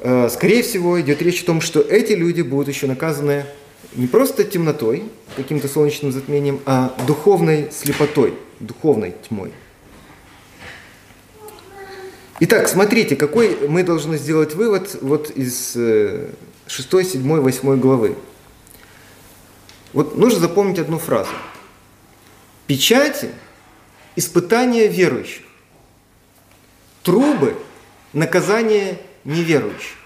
скорее 0.00 0.62
всего, 0.62 1.00
идет 1.00 1.22
речь 1.22 1.42
о 1.42 1.46
том, 1.46 1.60
что 1.60 1.80
эти 1.80 2.12
люди 2.12 2.42
будут 2.42 2.68
еще 2.68 2.86
наказаны 2.86 3.46
не 3.94 4.06
просто 4.06 4.44
темнотой, 4.44 5.04
каким-то 5.36 5.68
солнечным 5.68 6.12
затмением, 6.12 6.60
а 6.66 6.94
духовной 7.06 7.70
слепотой, 7.70 8.34
духовной 8.60 9.14
тьмой. 9.28 9.52
Итак, 12.40 12.66
смотрите, 12.68 13.14
какой 13.14 13.68
мы 13.68 13.84
должны 13.84 14.18
сделать 14.18 14.54
вывод 14.54 14.98
вот 15.00 15.30
из 15.30 15.72
6, 15.72 16.30
7, 16.66 17.22
8 17.22 17.80
главы. 17.80 18.16
Вот 19.92 20.16
нужно 20.18 20.40
запомнить 20.40 20.80
одну 20.80 20.98
фразу. 20.98 21.30
Печати– 22.66 23.30
испытания 24.16 24.88
верующих. 24.88 25.44
Трубы– 27.04 27.54
наказание 28.12 28.98
неверующих. 29.24 29.96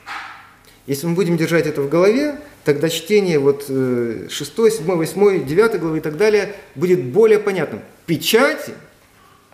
Если 0.86 1.06
мы 1.06 1.14
будем 1.14 1.36
держать 1.36 1.66
это 1.66 1.82
в 1.82 1.88
голове, 1.88 2.40
тогда 2.64 2.88
чтение 2.88 3.38
вот 3.38 3.66
6, 3.66 4.30
7, 4.30 4.84
8, 4.84 5.46
9 5.46 5.80
главы 5.80 5.98
и 5.98 6.00
так 6.00 6.16
далее 6.16 6.54
будет 6.74 7.04
более 7.04 7.38
понятным. 7.38 7.82
Печати 8.06 8.72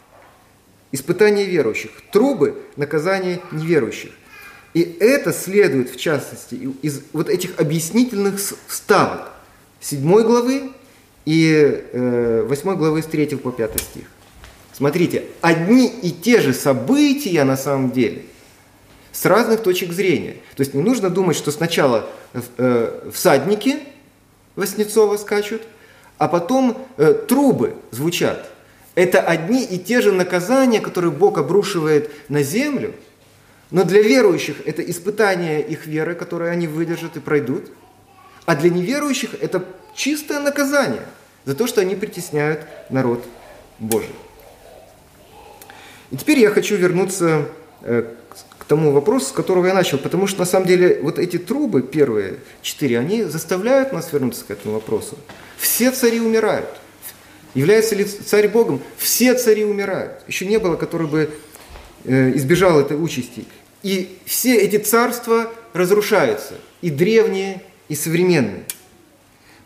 –испытание 0.93 1.47
верующих, 1.47 1.91
трубы– 2.13 2.63
наказание 2.77 3.41
неверующих. 3.51 4.13
И 4.75 4.83
это 5.01 5.33
следует, 5.33 5.91
в 5.91 5.97
частности, 5.97 6.55
из 6.83 7.03
вот 7.13 7.29
этих 7.29 7.59
объяснительных 7.59 8.39
вставок 8.69 9.33
7 9.81 10.01
главы 10.23 10.71
и 11.25 12.45
8 12.47 12.77
главы 12.77 13.03
с 13.03 13.07
3 13.07 13.37
по 13.37 13.51
5 13.51 13.81
стих. 13.81 14.05
Смотрите, 14.73 15.25
одни 15.41 15.89
и 15.89 16.13
те 16.13 16.41
же 16.41 16.53
события 16.53 17.43
на 17.43 17.57
самом 17.57 17.91
деле– 17.91 18.23
с 19.15 19.25
разных 19.27 19.63
точек 19.63 19.93
зрения. 19.93 20.35
То 20.57 20.63
есть 20.63 20.75
не 20.75 20.83
нужно 20.83 21.09
думать, 21.09 21.37
что 21.37 21.53
сначала 21.53 22.07
э, 22.33 23.11
всадники 23.13 23.79
Воснецова 24.57 25.17
скачут, 25.17 25.63
а 26.19 26.27
потом 26.29 26.77
э, 26.97 27.15
трубы 27.15 27.75
звучат. 27.93 28.51
Это 28.97 29.21
одни 29.21 29.65
и 29.65 29.79
те 29.79 30.01
же 30.01 30.13
наказания, 30.13 30.81
которые 30.81 31.13
Бог 31.13 31.39
обрушивает 31.39 32.11
на 32.29 32.43
землю, 32.43 32.93
но 33.71 33.85
для 33.85 34.03
верующих 34.03 34.57
это 34.67 34.83
испытание 34.83 35.63
их 35.63 35.87
веры, 35.87 36.15
которое 36.15 36.51
они 36.51 36.67
выдержат 36.67 37.17
и 37.17 37.21
пройдут, 37.21 37.71
а 38.47 38.57
для 38.57 38.71
неверующих 38.71 39.31
это 39.41 39.65
чистое 39.95 40.41
наказание 40.41 41.03
за 41.45 41.55
то, 41.55 41.69
что 41.69 41.81
они 41.81 41.95
притесняют 41.95 42.67
народ 42.91 43.25
Божий. 43.79 44.15
И 46.11 46.17
теперь 46.17 46.41
я 46.41 46.51
хочу 46.51 46.77
вернуться 46.77 47.49
э, 47.83 48.13
к 48.65 48.67
тому 48.67 48.93
вопросу, 48.93 49.27
с 49.27 49.33
которого 49.33 49.67
я 49.67 49.75
начал, 49.75 49.99
потому 49.99 50.27
что 50.27 50.41
на 50.41 50.47
самом 50.47 50.67
деле 50.67 51.01
вот 51.03 51.19
эти 51.19 51.37
трубы, 51.37 51.83
первые 51.83 52.39
четыре, 52.63 52.99
они 52.99 53.25
заставляют 53.25 53.93
нас 53.93 54.11
вернуться 54.11 54.45
к 54.47 54.51
этому 54.51 54.75
вопросу. 54.75 55.19
Все 55.59 55.91
цари 55.91 56.19
умирают. 56.19 56.71
Является 57.53 57.95
ли 57.95 58.05
царь 58.05 58.49
Богом? 58.49 58.81
Все 58.97 59.35
цари 59.35 59.65
умирают. 59.65 60.23
Еще 60.27 60.47
не 60.47 60.59
было, 60.59 60.77
который 60.77 61.07
бы 61.07 61.31
э, 62.05 62.33
избежал 62.37 62.81
этой 62.81 62.97
участи. 62.97 63.45
И 63.83 64.17
все 64.25 64.57
эти 64.57 64.79
царства 64.79 65.53
разрушаются, 65.75 66.55
и 66.81 66.89
древние, 66.89 67.63
и 67.89 67.95
современные. 67.95 68.65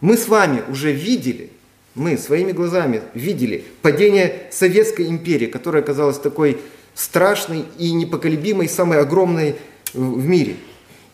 Мы 0.00 0.16
с 0.16 0.26
вами 0.26 0.64
уже 0.68 0.90
видели, 0.90 1.50
мы 1.94 2.18
своими 2.18 2.50
глазами 2.50 3.02
видели 3.14 3.64
падение 3.80 4.48
Советской 4.50 5.06
империи, 5.06 5.46
которая 5.46 5.82
оказалась 5.82 6.18
такой 6.18 6.58
страшной 6.98 7.64
и 7.78 7.92
непоколебимой, 7.92 8.68
самой 8.68 8.98
огромной 8.98 9.54
в 9.94 10.26
мире. 10.26 10.56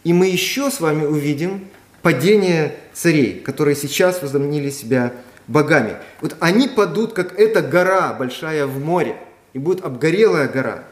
И 0.02 0.14
мы 0.14 0.28
еще 0.28 0.70
с 0.70 0.80
вами 0.80 1.04
увидим 1.04 1.68
падение 2.00 2.74
царей, 2.94 3.40
которые 3.40 3.76
сейчас 3.76 4.22
возомнили 4.22 4.70
себя 4.70 5.12
богами. 5.46 5.96
Вот 6.22 6.36
они 6.40 6.68
падут, 6.68 7.12
как 7.12 7.38
эта 7.38 7.60
гора 7.60 8.14
большая 8.14 8.66
в 8.66 8.82
море, 8.82 9.16
и 9.52 9.58
будет 9.58 9.84
обгорелая 9.84 10.48
гора. 10.48 10.84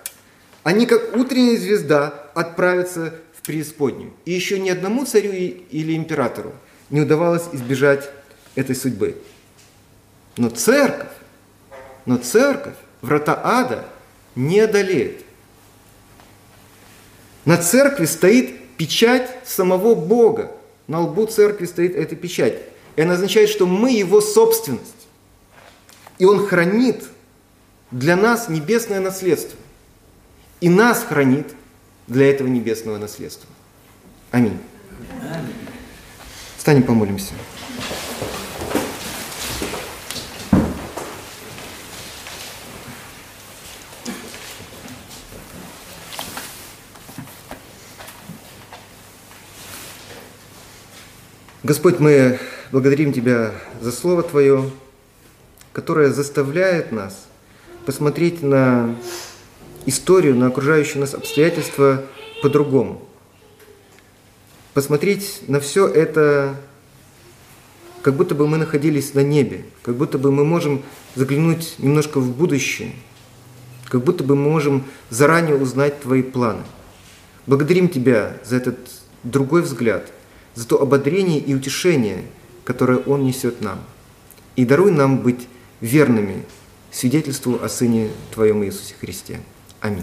Они, 0.62 0.84
как 0.84 1.16
утренняя 1.16 1.56
звезда, 1.56 2.30
отправятся 2.34 3.14
в 3.34 3.46
преисподнюю. 3.46 4.12
И 4.26 4.32
еще 4.32 4.58
ни 4.58 4.68
одному 4.68 5.06
царю 5.06 5.32
или 5.32 5.96
императору 5.96 6.52
не 6.90 7.00
удавалось 7.00 7.44
избежать 7.52 8.10
этой 8.56 8.76
судьбы. 8.76 9.16
Но 10.36 10.50
церковь, 10.50 11.08
но 12.04 12.18
церковь, 12.18 12.76
врата 13.00 13.40
ада– 13.42 13.86
не 14.34 14.60
одолеет. 14.60 15.24
На 17.44 17.56
церкви 17.56 18.04
стоит 18.06 18.76
печать 18.76 19.30
самого 19.44 19.94
Бога. 19.94 20.52
На 20.86 21.00
лбу 21.00 21.26
церкви 21.26 21.66
стоит 21.66 21.96
эта 21.96 22.16
печать. 22.16 22.58
И 22.96 23.02
она 23.02 23.14
означает, 23.14 23.48
что 23.48 23.66
мы 23.66 23.92
его 23.92 24.20
собственность. 24.20 24.92
И 26.18 26.24
он 26.24 26.46
хранит 26.46 27.04
для 27.90 28.16
нас 28.16 28.48
небесное 28.48 29.00
наследство. 29.00 29.58
И 30.60 30.68
нас 30.68 31.02
хранит 31.02 31.48
для 32.06 32.30
этого 32.30 32.48
небесного 32.48 32.98
наследства. 32.98 33.48
Аминь. 34.30 34.58
Встанем, 36.56 36.84
помолимся. 36.84 37.32
Господь, 51.64 52.00
мы 52.00 52.40
благодарим 52.72 53.12
Тебя 53.12 53.52
за 53.80 53.92
Слово 53.92 54.24
Твое, 54.24 54.68
которое 55.72 56.10
заставляет 56.10 56.90
нас 56.90 57.28
посмотреть 57.86 58.42
на 58.42 58.96
историю, 59.86 60.34
на 60.34 60.48
окружающие 60.48 60.98
нас 60.98 61.14
обстоятельства 61.14 62.02
по-другому. 62.42 63.06
Посмотреть 64.74 65.42
на 65.46 65.60
все 65.60 65.86
это, 65.86 66.56
как 68.02 68.14
будто 68.14 68.34
бы 68.34 68.48
мы 68.48 68.56
находились 68.56 69.14
на 69.14 69.20
небе, 69.20 69.64
как 69.84 69.94
будто 69.94 70.18
бы 70.18 70.32
мы 70.32 70.44
можем 70.44 70.82
заглянуть 71.14 71.76
немножко 71.78 72.18
в 72.18 72.36
будущее, 72.36 72.90
как 73.88 74.02
будто 74.02 74.24
бы 74.24 74.34
мы 74.34 74.50
можем 74.50 74.84
заранее 75.10 75.54
узнать 75.54 76.00
Твои 76.00 76.24
планы. 76.24 76.64
Благодарим 77.46 77.88
Тебя 77.88 78.38
за 78.44 78.56
этот 78.56 78.78
другой 79.22 79.62
взгляд– 79.62 80.10
за 80.54 80.66
то 80.66 80.80
ободрение 80.80 81.38
и 81.38 81.54
утешение, 81.54 82.24
которое 82.64 82.98
Он 82.98 83.24
несет 83.24 83.60
нам. 83.60 83.80
И 84.56 84.64
даруй 84.64 84.90
нам 84.90 85.18
быть 85.18 85.48
верными 85.80 86.44
свидетельству 86.90 87.58
о 87.62 87.68
Сыне 87.68 88.10
Твоем 88.32 88.64
Иисусе 88.64 88.94
Христе. 89.00 89.40
Аминь. 89.80 90.00